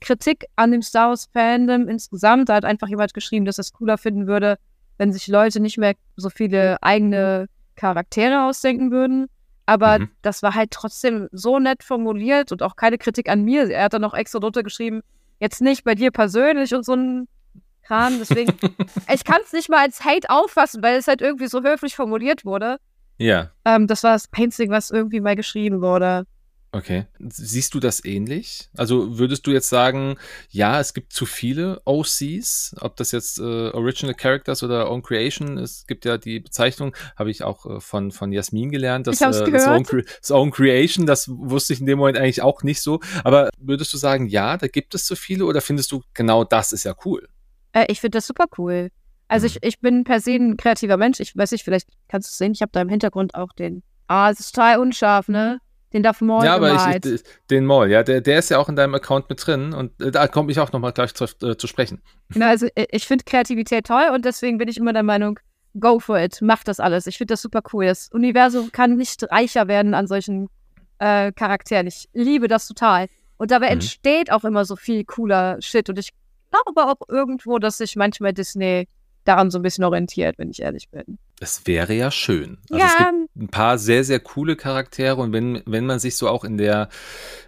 [0.00, 2.48] Kritik an dem Star Wars Fandom insgesamt.
[2.48, 4.58] Da hat einfach jemand geschrieben, dass er es cooler finden würde,
[4.98, 9.26] wenn sich Leute nicht mehr so viele eigene Charaktere ausdenken würden.
[9.66, 10.10] Aber mhm.
[10.22, 13.70] das war halt trotzdem so nett formuliert und auch keine Kritik an mir.
[13.70, 15.02] Er hat dann noch extra drunter geschrieben,
[15.40, 17.28] jetzt nicht bei dir persönlich und so ein
[17.82, 18.18] Kran.
[18.18, 18.52] Deswegen,
[19.12, 22.44] ich kann es nicht mal als Hate auffassen, weil es halt irgendwie so höflich formuliert
[22.44, 22.78] wurde.
[23.18, 23.50] Ja.
[23.64, 26.26] Ähm, das war das Einzige, was irgendwie mal geschrieben wurde.
[26.74, 27.06] Okay.
[27.20, 28.68] Siehst du das ähnlich?
[28.76, 30.16] Also würdest du jetzt sagen,
[30.50, 35.56] ja, es gibt zu viele OCs, ob das jetzt äh, Original Characters oder Own Creation,
[35.56, 39.26] es gibt ja die Bezeichnung, habe ich auch äh, von, von Jasmin gelernt, dass, äh,
[39.26, 42.98] das, Own das, Own Creation, das wusste ich in dem Moment eigentlich auch nicht so.
[43.22, 46.72] Aber würdest du sagen, ja, da gibt es zu viele oder findest du genau das
[46.72, 47.28] ist ja cool?
[47.72, 48.90] Äh, ich finde das super cool.
[49.34, 51.18] Also ich, ich bin per se ein kreativer Mensch.
[51.18, 52.52] Ich weiß nicht, vielleicht kannst du es sehen.
[52.52, 53.82] Ich habe da im Hintergrund auch den.
[54.06, 55.58] Ah, es ist total unscharf, ne?
[55.92, 58.68] Den Darth Maul Ja, aber ich, ich, den Maul, ja, der, der ist ja auch
[58.68, 61.56] in deinem Account mit drin und äh, da komme ich auch nochmal gleich zu, äh,
[61.56, 62.02] zu sprechen.
[62.30, 65.38] Genau, also äh, ich finde Kreativität toll und deswegen bin ich immer der Meinung,
[65.78, 67.06] go for it, mach das alles.
[67.06, 67.86] Ich finde das super cool.
[67.86, 70.48] Das Universum kann nicht reicher werden an solchen
[70.98, 71.86] äh, Charakteren.
[71.86, 73.06] Ich liebe das total.
[73.36, 73.74] Und dabei mhm.
[73.74, 75.88] entsteht auch immer so viel cooler Shit.
[75.88, 76.10] Und ich
[76.50, 78.88] glaube auch irgendwo, dass sich manchmal Disney
[79.24, 81.18] daran so ein bisschen orientiert, wenn ich ehrlich bin.
[81.40, 82.58] Es wäre ja schön.
[82.70, 82.86] Also ja.
[82.86, 86.44] es gibt ein paar sehr, sehr coole Charaktere und wenn, wenn man sich so auch
[86.44, 86.88] in der,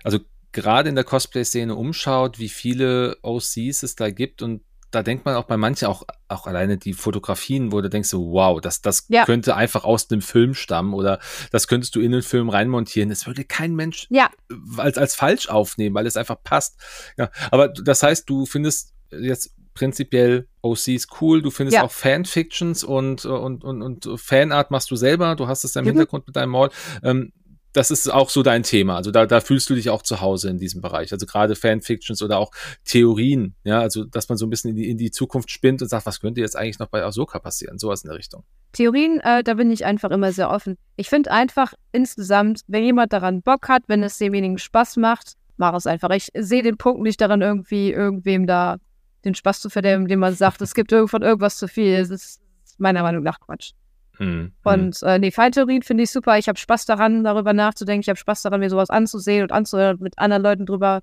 [0.02, 0.18] also
[0.52, 5.34] gerade in der Cosplay-Szene umschaut, wie viele OCs es da gibt und da denkt man
[5.34, 9.04] auch bei manchen auch, auch alleine die Fotografien, wo du denkst so, wow, das, das
[9.08, 9.24] ja.
[9.24, 11.18] könnte einfach aus dem Film stammen oder
[11.50, 13.10] das könntest du in den Film reinmontieren.
[13.10, 14.30] Das würde kein Mensch ja.
[14.78, 16.80] als, als falsch aufnehmen, weil es einfach passt.
[17.18, 21.42] Ja, aber das heißt, du findest jetzt prinzipiell OCs cool.
[21.42, 21.84] Du findest ja.
[21.84, 25.36] auch Fanfictions und, und, und, und Fanart machst du selber.
[25.36, 25.88] Du hast es im mhm.
[25.88, 26.70] Hintergrund mit deinem Maul.
[27.02, 27.32] Ähm,
[27.76, 28.96] das ist auch so dein Thema.
[28.96, 31.12] Also da, da fühlst du dich auch zu Hause in diesem Bereich.
[31.12, 32.50] Also gerade Fanfictions oder auch
[32.84, 35.88] Theorien, ja, also dass man so ein bisschen in die, in die Zukunft spinnt und
[35.88, 37.78] sagt, was könnte jetzt eigentlich noch bei Ahsoka passieren?
[37.78, 38.44] Sowas in der Richtung.
[38.72, 40.78] Theorien, äh, da bin ich einfach immer sehr offen.
[40.96, 45.74] Ich finde einfach insgesamt, wenn jemand daran Bock hat, wenn es demjenigen Spaß macht, mach
[45.74, 46.10] es einfach.
[46.10, 48.78] Ich sehe den Punkt nicht daran, irgendwie irgendwem da
[49.24, 51.98] den Spaß zu verderben, indem man sagt, es gibt irgendwann irgendwas zu viel.
[51.98, 52.40] Das ist
[52.78, 53.72] meiner Meinung nach Quatsch.
[54.18, 54.52] Mhm.
[54.64, 56.38] Und äh, nee, Falltheorien finde ich super.
[56.38, 58.02] Ich habe Spaß daran, darüber nachzudenken.
[58.02, 61.00] Ich habe Spaß daran, mir sowas anzusehen und anzuhören, mit anderen Leuten drüber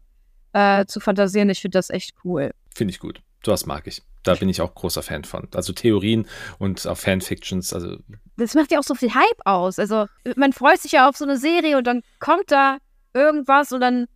[0.54, 1.50] äh, zu fantasieren.
[1.50, 2.52] Ich finde das echt cool.
[2.74, 3.22] Finde ich gut.
[3.44, 4.02] Das mag ich.
[4.24, 5.50] Da bin ich auch großer Fan von.
[5.54, 6.28] Also Theorien
[6.60, 7.74] und auch Fanfictions.
[7.74, 7.98] Also
[8.38, 9.80] das macht ja auch so viel Hype aus.
[9.80, 10.06] Also
[10.38, 12.78] man freut sich ja auf so eine Serie und dann kommt da
[13.14, 14.08] irgendwas und dann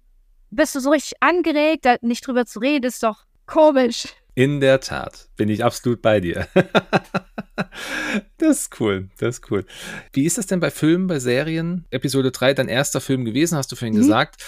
[0.50, 4.08] bist du so richtig angeregt, da nicht drüber zu reden, ist doch komisch.
[4.36, 6.48] In der Tat, bin ich absolut bei dir.
[8.38, 9.66] das ist cool, das ist cool.
[10.14, 11.88] Wie ist das denn bei Filmen, bei Serien?
[11.90, 14.02] Episode 3, dein erster Film gewesen, hast du vorhin mhm.
[14.02, 14.46] gesagt.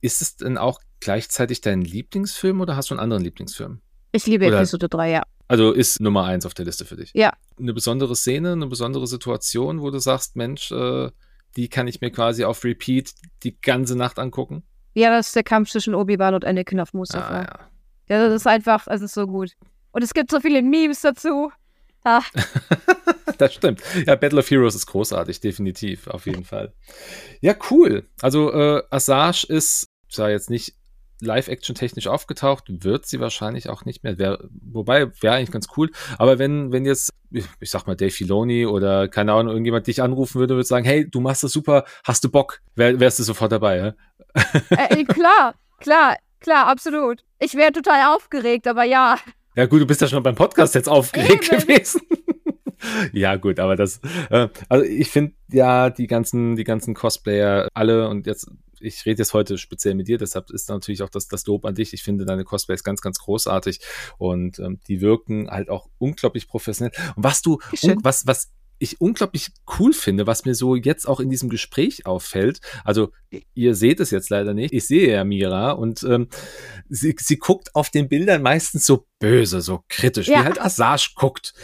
[0.00, 3.80] Ist es denn auch gleichzeitig dein Lieblingsfilm oder hast du einen anderen Lieblingsfilm?
[4.10, 5.22] Ich liebe oder, Episode 3, ja.
[5.46, 7.12] Also ist Nummer 1 auf der Liste für dich?
[7.14, 7.32] Ja.
[7.60, 11.10] Eine besondere Szene, eine besondere Situation, wo du sagst, Mensch, äh,
[11.56, 13.12] die kann ich mir quasi auf Repeat
[13.44, 14.64] die ganze Nacht angucken?
[14.94, 17.40] Ja, das ist der Kampf zwischen Obi-Wan und Anakin auf Mustafa.
[17.40, 17.70] Ah, ja.
[18.08, 19.52] Ja, das ist einfach, es ist so gut.
[19.92, 21.50] Und es gibt so viele Memes dazu.
[22.04, 22.22] Ah.
[23.38, 23.82] das stimmt.
[24.06, 26.72] Ja, Battle of Heroes ist großartig, definitiv, auf jeden Fall.
[27.40, 28.08] Ja, cool.
[28.20, 30.74] Also äh, Assage ist zwar jetzt nicht
[31.20, 34.18] Live-Action-technisch aufgetaucht, wird sie wahrscheinlich auch nicht mehr.
[34.18, 35.90] Wär, wobei, wäre eigentlich ganz cool.
[36.18, 40.38] Aber wenn, wenn jetzt, ich sag mal, Dave Filoni oder keine Ahnung, irgendjemand dich anrufen
[40.38, 42.60] würde, würde sagen, hey, du machst das super, hast du Bock?
[42.74, 43.94] Wär, wärst du sofort dabei, ja?
[44.70, 46.16] Äh, klar, klar,
[46.46, 47.24] klar, absolut.
[47.40, 49.18] Ich wäre total aufgeregt, aber ja.
[49.56, 51.60] Ja, gut, du bist ja schon beim Podcast jetzt aufgeregt Eben.
[51.60, 52.02] gewesen.
[53.12, 58.08] ja, gut, aber das, äh, also ich finde ja die ganzen, die ganzen Cosplayer alle
[58.08, 61.46] und jetzt ich rede jetzt heute speziell mit dir, deshalb ist natürlich auch das, das
[61.46, 61.94] Lob an dich.
[61.94, 63.80] Ich finde deine Cosplays ganz, ganz großartig
[64.18, 66.92] und ähm, die wirken halt auch unglaublich professionell.
[67.16, 67.58] Und was du,
[68.02, 72.60] was, was ich unglaublich cool finde, was mir so jetzt auch in diesem Gespräch auffällt.
[72.84, 73.12] Also
[73.54, 74.72] ihr seht es jetzt leider nicht.
[74.72, 76.28] Ich sehe ja Mira und ähm,
[76.88, 80.40] sie, sie guckt auf den Bildern meistens so böse, so kritisch, ja.
[80.40, 81.54] wie halt Assage guckt.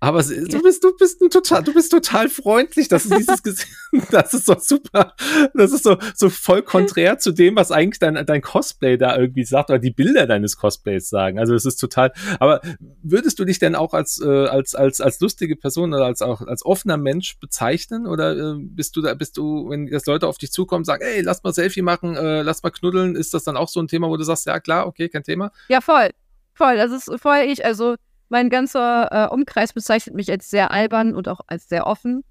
[0.00, 2.86] Aber du bist, du bist ein total, du bist total freundlich.
[2.86, 3.66] Das ist dieses,
[4.10, 5.14] das ist so super.
[5.54, 9.42] Das ist so, so voll konträr zu dem, was eigentlich dein, dein Cosplay da irgendwie
[9.44, 11.40] sagt oder die Bilder deines Cosplays sagen.
[11.40, 12.60] Also es ist total, aber
[13.02, 16.42] würdest du dich denn auch als, äh, als, als, als lustige Person oder als auch,
[16.42, 18.06] als offener Mensch bezeichnen?
[18.06, 21.22] Oder äh, bist du da, bist du, wenn jetzt Leute auf dich zukommen, sagen, ey,
[21.22, 24.08] lass mal Selfie machen, äh, lass mal knuddeln, ist das dann auch so ein Thema,
[24.08, 25.50] wo du sagst, ja klar, okay, kein Thema?
[25.68, 26.10] Ja, voll.
[26.54, 26.76] Voll.
[26.76, 27.64] Das ist voll ich.
[27.64, 27.96] Also,
[28.28, 32.24] mein ganzer äh, Umkreis bezeichnet mich als sehr albern und auch als sehr offen.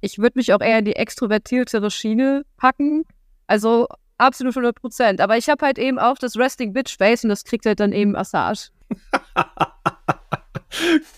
[0.00, 3.04] Ich würde mich auch eher in die extrovertiertere Schiene packen.
[3.46, 3.88] Also
[4.18, 5.20] absolut 100 Prozent.
[5.20, 7.92] Aber ich habe halt eben auch das Resting Bitch Face und das kriegt halt dann
[7.92, 8.70] eben Assage.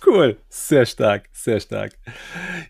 [0.07, 1.93] cool, sehr stark, sehr stark.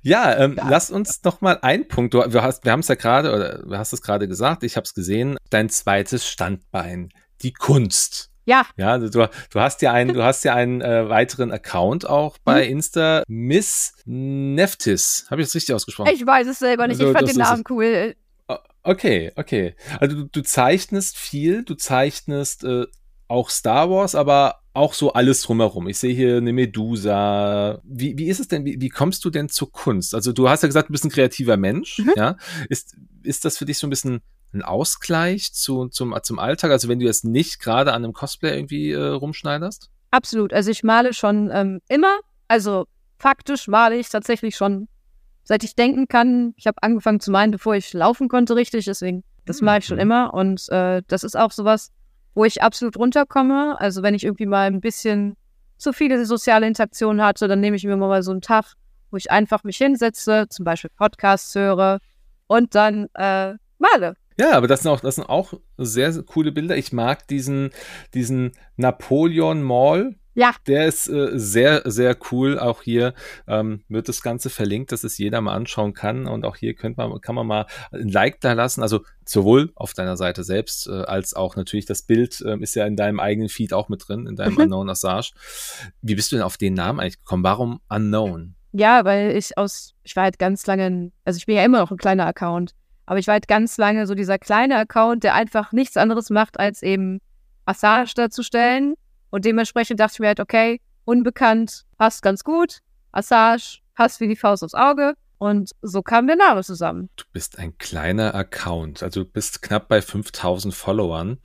[0.03, 0.69] Ja, ähm, ja.
[0.69, 2.15] lass uns noch mal einen Punkt.
[2.15, 4.77] Du, du hast, wir haben es ja gerade, oder du hast es gerade gesagt, ich
[4.77, 5.37] habe es gesehen.
[5.51, 7.11] Dein zweites Standbein,
[7.43, 8.32] die Kunst.
[8.45, 8.67] Ja.
[8.77, 12.65] Ja, du, du hast ja einen, du hast ja einen äh, weiteren Account auch bei
[12.65, 12.73] mhm.
[12.73, 15.27] Insta, Miss Neftis.
[15.31, 16.11] Habe ich das richtig ausgesprochen?
[16.13, 17.01] Ich weiß es selber nicht.
[17.01, 18.15] Also, ich fand den Namen cool.
[18.83, 19.75] Okay, okay.
[20.01, 22.87] Also du, du zeichnest viel, du zeichnest äh,
[23.29, 25.87] auch Star Wars, aber auch so alles drumherum.
[25.87, 27.81] Ich sehe hier eine Medusa.
[27.85, 28.65] Wie, wie ist es denn?
[28.65, 30.15] Wie, wie kommst du denn zur Kunst?
[30.15, 31.99] Also du hast ja gesagt, du bist ein kreativer Mensch.
[31.99, 32.13] Mhm.
[32.17, 32.37] Ja,
[32.69, 34.21] ist ist das für dich so ein bisschen
[34.53, 36.71] ein Ausgleich zu, zum, zum Alltag?
[36.71, 39.91] Also wenn du jetzt nicht gerade an einem Cosplay irgendwie äh, rumschneiderst?
[40.11, 40.53] Absolut.
[40.53, 42.19] Also ich male schon ähm, immer.
[42.49, 42.87] Also
[43.19, 44.89] faktisch male ich tatsächlich schon,
[45.45, 46.55] seit ich denken kann.
[46.57, 48.85] Ich habe angefangen zu malen, bevor ich laufen konnte, richtig.
[48.85, 49.67] Deswegen, das mhm.
[49.67, 50.03] mache ich schon mhm.
[50.03, 50.35] immer.
[50.35, 51.91] Und äh, das ist auch sowas,
[52.35, 53.81] wo ich absolut runterkomme.
[53.81, 55.37] Also wenn ich irgendwie mal ein bisschen
[55.79, 58.75] zu viele soziale Interaktionen hatte, dann nehme ich mir mal so einen Tag,
[59.11, 61.99] wo ich einfach mich hinsetze, zum Beispiel Podcasts höre
[62.47, 64.17] und dann äh, male.
[64.43, 66.77] Ja, aber das sind auch, das sind auch sehr, sehr coole Bilder.
[66.77, 67.71] Ich mag diesen,
[68.13, 70.17] diesen Napoleon Mall.
[70.35, 70.53] Ja.
[70.67, 72.59] Der ist äh, sehr, sehr cool.
[72.59, 73.15] Auch hier
[73.47, 76.27] ähm, wird das Ganze verlinkt, dass es jeder mal anschauen kann.
[76.27, 78.83] Und auch hier könnte man, kann man mal ein Like da lassen.
[78.83, 82.85] Also sowohl auf deiner Seite selbst, äh, als auch natürlich das Bild äh, ist ja
[82.87, 84.63] in deinem eigenen Feed auch mit drin, in deinem mhm.
[84.63, 85.35] Unknown Assage.
[86.01, 87.45] Wie bist du denn auf den Namen eigentlich gekommen?
[87.45, 88.57] Warum Unknown?
[88.73, 91.93] Ja, weil ich aus, ich war halt ganz lange, also ich bin ja immer noch
[91.93, 92.75] ein kleiner Account.
[93.13, 96.59] Aber ich war halt ganz lange so dieser kleine Account, der einfach nichts anderes macht,
[96.59, 97.21] als eben
[97.67, 98.95] Assage darzustellen.
[99.29, 102.79] Und dementsprechend dachte ich mir halt, okay, unbekannt passt ganz gut.
[103.11, 105.13] Assage passt wie die Faust aufs Auge.
[105.37, 107.11] Und so kam der Name zusammen.
[107.17, 109.03] Du bist ein kleiner Account.
[109.03, 111.37] Also du bist knapp bei 5000 Followern.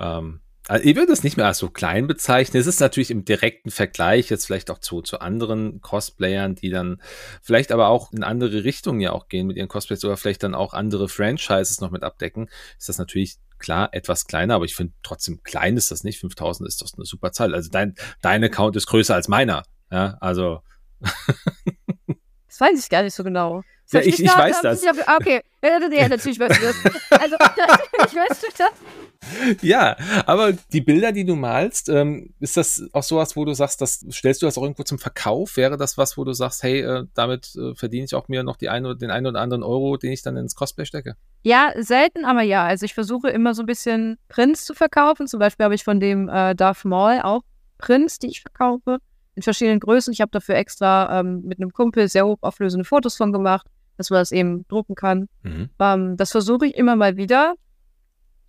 [0.00, 2.60] Ähm, also ich würde es nicht mehr als so klein bezeichnen.
[2.60, 7.02] Es ist natürlich im direkten Vergleich jetzt vielleicht auch zu, zu anderen Cosplayern, die dann
[7.42, 10.54] vielleicht aber auch in andere Richtungen ja auch gehen mit ihren Cosplays oder vielleicht dann
[10.54, 12.48] auch andere Franchises noch mit abdecken.
[12.78, 16.20] Ist das natürlich klar, etwas kleiner, aber ich finde trotzdem klein ist das nicht.
[16.20, 17.54] 5000 ist das eine super Zahl.
[17.54, 19.64] Also dein, dein Account ist größer als meiner.
[19.90, 20.62] Ja, also.
[21.00, 23.62] das weiß ich gar nicht so genau.
[23.90, 24.84] Ja, ich, ich weiß das.
[25.06, 27.20] Ah, okay, ja, natürlich weißt du das.
[27.20, 27.36] Also,
[27.98, 29.62] natürlich weißt du das.
[29.62, 33.80] Ja, aber die Bilder, die du malst, ähm, ist das auch sowas, wo du sagst,
[33.80, 35.56] das stellst du das auch irgendwo zum Verkauf?
[35.56, 38.56] Wäre das was, wo du sagst, hey, äh, damit äh, verdiene ich auch mir noch
[38.56, 41.16] die ein, den einen oder anderen Euro, den ich dann ins Cosplay stecke?
[41.42, 42.64] Ja, selten, aber ja.
[42.64, 45.26] Also ich versuche immer so ein bisschen Prints zu verkaufen.
[45.26, 47.42] Zum Beispiel habe ich von dem äh, Darth Maul auch
[47.78, 48.98] Prints, die ich verkaufe,
[49.34, 50.12] in verschiedenen Größen.
[50.12, 53.66] Ich habe dafür extra ähm, mit einem Kumpel sehr hochauflösende Fotos von gemacht
[53.96, 55.28] dass man das eben drucken kann.
[55.42, 55.70] Mhm.
[55.78, 57.54] Ähm, das versuche ich immer mal wieder.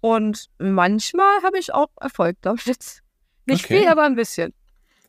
[0.01, 3.01] Und manchmal habe ich auch Erfolg damit.
[3.45, 3.79] Nicht okay.
[3.79, 4.53] viel, aber ein bisschen.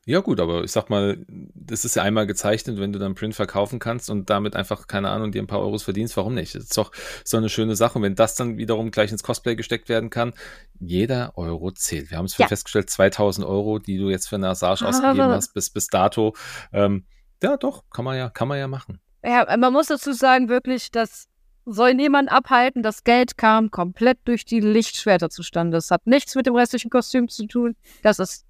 [0.07, 3.35] Ja, gut, aber ich sag mal, das ist ja einmal gezeichnet, wenn du dann Print
[3.35, 6.55] verkaufen kannst und damit einfach, keine Ahnung, dir ein paar Euros verdienst, warum nicht?
[6.55, 6.93] Das ist doch
[7.25, 7.99] so eine schöne Sache.
[7.99, 10.35] Und wenn das dann wiederum gleich ins Cosplay gesteckt werden kann,
[10.79, 12.11] jeder Euro zählt.
[12.11, 12.47] Wir haben es ja.
[12.47, 16.35] festgestellt, 2000 Euro, die du jetzt für eine Assage ausgegeben hast bis, bis dato.
[16.73, 17.07] Ähm,
[17.43, 19.01] ja, doch, kann man ja, kann man ja machen.
[19.23, 21.29] Ja, man muss dazu sagen, wirklich, das
[21.65, 22.83] soll niemand abhalten.
[22.83, 25.79] Das Geld kam komplett durch die Lichtschwerter zustande.
[25.79, 27.77] Es hat nichts mit dem restlichen Kostüm zu tun.
[28.03, 28.45] Das ist,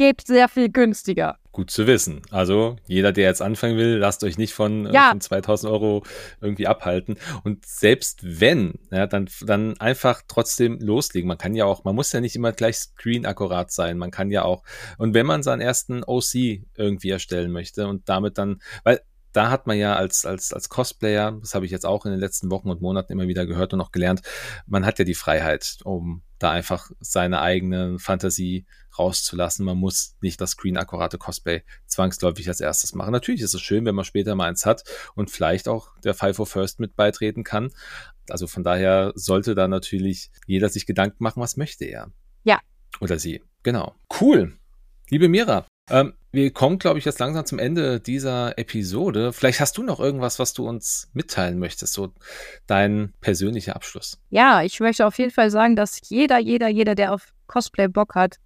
[0.00, 1.36] geht sehr viel günstiger.
[1.52, 2.22] Gut zu wissen.
[2.30, 5.10] Also jeder, der jetzt anfangen will, lasst euch nicht von, äh, ja.
[5.10, 6.04] von 2000 Euro
[6.40, 7.18] irgendwie abhalten.
[7.44, 11.28] Und selbst wenn, ja, dann, dann einfach trotzdem loslegen.
[11.28, 13.98] Man kann ja auch, man muss ja nicht immer gleich screen akkurat sein.
[13.98, 14.62] Man kann ja auch,
[14.96, 19.66] und wenn man seinen ersten OC irgendwie erstellen möchte und damit dann, weil da hat
[19.66, 22.70] man ja als, als, als Cosplayer, das habe ich jetzt auch in den letzten Wochen
[22.70, 24.22] und Monaten immer wieder gehört und auch gelernt,
[24.66, 28.66] man hat ja die Freiheit, um da einfach seine eigene Fantasie
[28.98, 29.64] rauszulassen.
[29.64, 33.12] Man muss nicht das screen-akkurate Cosplay zwangsläufig als erstes machen.
[33.12, 36.36] Natürlich ist es schön, wenn man später mal eins hat und vielleicht auch der Five
[36.36, 37.70] for First mit beitreten kann.
[38.28, 42.10] Also von daher sollte da natürlich jeder sich Gedanken machen, was möchte er.
[42.42, 42.58] Ja.
[43.00, 43.42] Oder sie.
[43.62, 43.94] Genau.
[44.20, 44.58] Cool.
[45.10, 49.32] Liebe Mira, ähm, wir kommen, glaube ich, jetzt langsam zum Ende dieser Episode.
[49.32, 52.12] Vielleicht hast du noch irgendwas, was du uns mitteilen möchtest, so
[52.66, 54.18] dein persönlicher Abschluss.
[54.30, 58.14] Ja, ich möchte auf jeden Fall sagen, dass jeder, jeder, jeder, der auf Cosplay Bock
[58.14, 58.36] hat,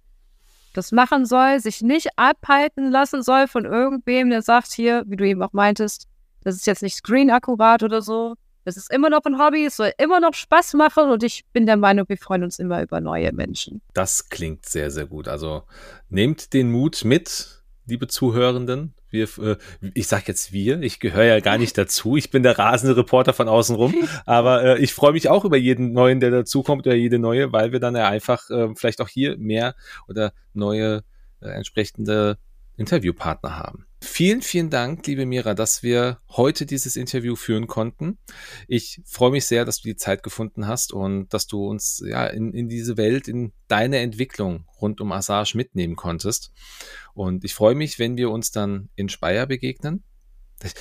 [0.73, 5.25] das machen soll, sich nicht abhalten lassen soll von irgendwem, der sagt hier, wie du
[5.25, 6.07] eben auch meintest,
[6.43, 8.35] das ist jetzt nicht screen akkurat oder so.
[8.67, 11.67] Es ist immer noch ein Hobby, es soll immer noch Spaß machen und ich bin
[11.67, 13.81] der Meinung, wir freuen uns immer über neue Menschen.
[13.93, 15.27] Das klingt sehr, sehr gut.
[15.27, 15.63] Also
[16.09, 18.95] nehmt den Mut mit, liebe Zuhörenden.
[19.11, 19.57] Wir, äh,
[19.93, 22.17] ich sage jetzt wir, ich gehöre ja gar nicht dazu.
[22.17, 23.93] Ich bin der rasende Reporter von außen rum.
[24.25, 27.71] Aber äh, ich freue mich auch über jeden neuen, der dazukommt oder jede neue, weil
[27.71, 29.75] wir dann ja einfach äh, vielleicht auch hier mehr
[30.07, 31.03] oder neue
[31.39, 32.39] äh, entsprechende
[32.77, 33.85] Interviewpartner haben.
[34.07, 38.17] Vielen, vielen Dank, liebe Mira, dass wir heute dieses Interview führen konnten.
[38.67, 42.27] Ich freue mich sehr, dass du die Zeit gefunden hast und dass du uns ja
[42.27, 46.53] in, in diese Welt, in deine Entwicklung rund um Assage mitnehmen konntest.
[47.13, 50.03] Und ich freue mich, wenn wir uns dann in Speyer begegnen.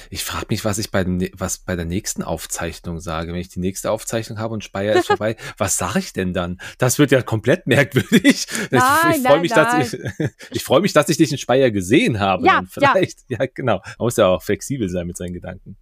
[0.08, 3.32] Ich frage mich, was ich bei, dem, was bei der nächsten Aufzeichnung sage.
[3.32, 6.60] Wenn ich die nächste Aufzeichnung habe und Speyer ist vorbei, was sage ich denn dann?
[6.78, 8.46] Das wird ja komplett merkwürdig.
[8.70, 10.00] Nein, ich freue mich, dass ich,
[10.50, 12.46] ich freue mich, dass ich dich in Speyer gesehen habe.
[12.46, 13.38] Ja, vielleicht, ja.
[13.40, 13.80] ja, genau.
[13.84, 15.76] Man muss ja auch flexibel sein mit seinen Gedanken.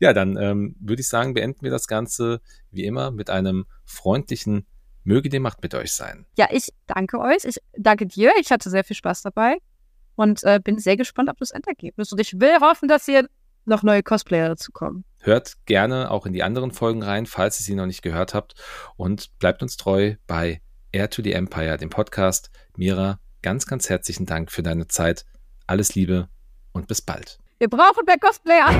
[0.00, 4.66] Ja, dann ähm, würde ich sagen, beenden wir das Ganze wie immer mit einem freundlichen
[5.04, 6.26] Möge die Macht mit euch sein.
[6.36, 7.44] Ja, ich danke euch.
[7.44, 8.32] Ich danke dir.
[8.40, 9.58] Ich hatte sehr viel Spaß dabei
[10.18, 12.12] und äh, bin sehr gespannt auf das Endergebnis.
[12.12, 13.28] Und ich will hoffen, dass hier
[13.64, 15.04] noch neue Cosplayer dazu kommen.
[15.20, 18.54] Hört gerne auch in die anderen Folgen rein, falls ihr sie noch nicht gehört habt.
[18.96, 20.60] Und bleibt uns treu bei
[20.90, 22.50] Air to the Empire, dem Podcast.
[22.76, 25.24] Mira, ganz, ganz herzlichen Dank für deine Zeit.
[25.68, 26.28] Alles Liebe
[26.72, 27.38] und bis bald.
[27.58, 28.74] Wir brauchen mehr Cosplayer.